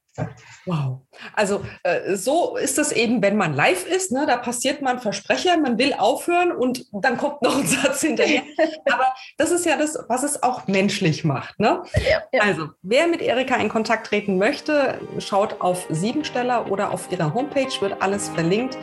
Wow. 0.67 1.01
Also 1.35 1.65
äh, 1.85 2.17
so 2.17 2.57
ist 2.57 2.79
es 2.79 2.93
eben, 2.93 3.23
wenn 3.23 3.37
man 3.37 3.55
live 3.55 3.87
ist. 3.87 4.13
Ne? 4.13 4.27
Da 4.27 4.37
passiert 4.37 4.83
man 4.83 4.99
Versprecher, 4.99 5.57
man 5.57 5.79
will 5.79 5.95
aufhören 5.95 6.53
und 6.53 6.87
dann 6.93 7.17
kommt 7.17 7.43
noch 7.43 7.57
ein 7.57 7.67
Satz 7.67 8.01
hinterher. 8.01 8.43
Aber 8.93 9.07
das 9.39 9.51
ist 9.51 9.65
ja 9.65 9.77
das, 9.77 9.99
was 10.09 10.23
es 10.23 10.43
auch 10.43 10.67
menschlich 10.67 11.25
macht. 11.25 11.59
Ne? 11.59 11.83
Ja, 12.09 12.23
ja. 12.33 12.43
Also 12.43 12.69
wer 12.83 13.07
mit 13.07 13.23
Erika 13.23 13.57
in 13.57 13.69
Kontakt 13.69 14.09
treten 14.09 14.37
möchte, 14.39 15.01
schaut 15.19 15.61
auf 15.61 15.87
Siebensteller 15.89 16.71
oder 16.71 16.93
auf 16.93 17.11
ihrer 17.11 17.33
Homepage, 17.33 17.71
wird 17.81 18.03
alles 18.03 18.29
verlinkt. 18.31 18.77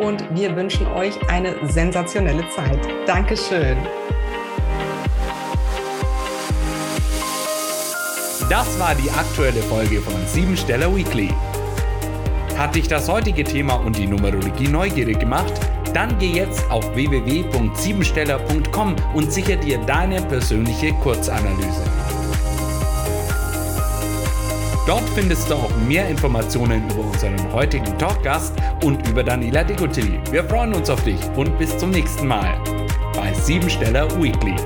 Und 0.00 0.24
wir 0.34 0.56
wünschen 0.56 0.86
euch 0.88 1.14
eine 1.28 1.54
sensationelle 1.68 2.48
Zeit. 2.48 2.80
Dankeschön. 3.06 3.76
Das 8.50 8.78
war 8.80 8.94
die 8.96 9.10
aktuelle 9.12 9.62
Folge 9.62 10.00
von 10.00 10.26
Siebensteller 10.26 10.92
Weekly. 10.92 11.28
Hat 12.58 12.74
dich 12.74 12.88
das 12.88 13.08
heutige 13.08 13.44
Thema 13.44 13.74
und 13.74 13.96
die 13.96 14.08
Numerologie 14.08 14.66
neugierig 14.66 15.20
gemacht? 15.20 15.52
Dann 15.94 16.18
geh 16.18 16.32
jetzt 16.32 16.68
auf 16.68 16.92
www.siebensteller.com 16.96 18.96
und 19.14 19.32
sicher 19.32 19.54
dir 19.54 19.78
deine 19.78 20.20
persönliche 20.22 20.92
Kurzanalyse. 20.94 21.84
Dort 24.84 25.08
findest 25.14 25.48
du 25.48 25.54
auch 25.54 25.70
mehr 25.86 26.08
Informationen 26.08 26.90
über 26.90 27.04
unseren 27.04 27.52
heutigen 27.52 27.96
Talkgast 27.98 28.54
und 28.82 29.08
über 29.08 29.22
Daniela 29.22 29.62
Degotilli. 29.62 30.18
Wir 30.32 30.42
freuen 30.42 30.74
uns 30.74 30.90
auf 30.90 31.04
dich 31.04 31.20
und 31.36 31.56
bis 31.56 31.78
zum 31.78 31.90
nächsten 31.90 32.26
Mal 32.26 32.58
bei 33.14 33.32
Siebensteller 33.32 34.10
Weekly. 34.20 34.56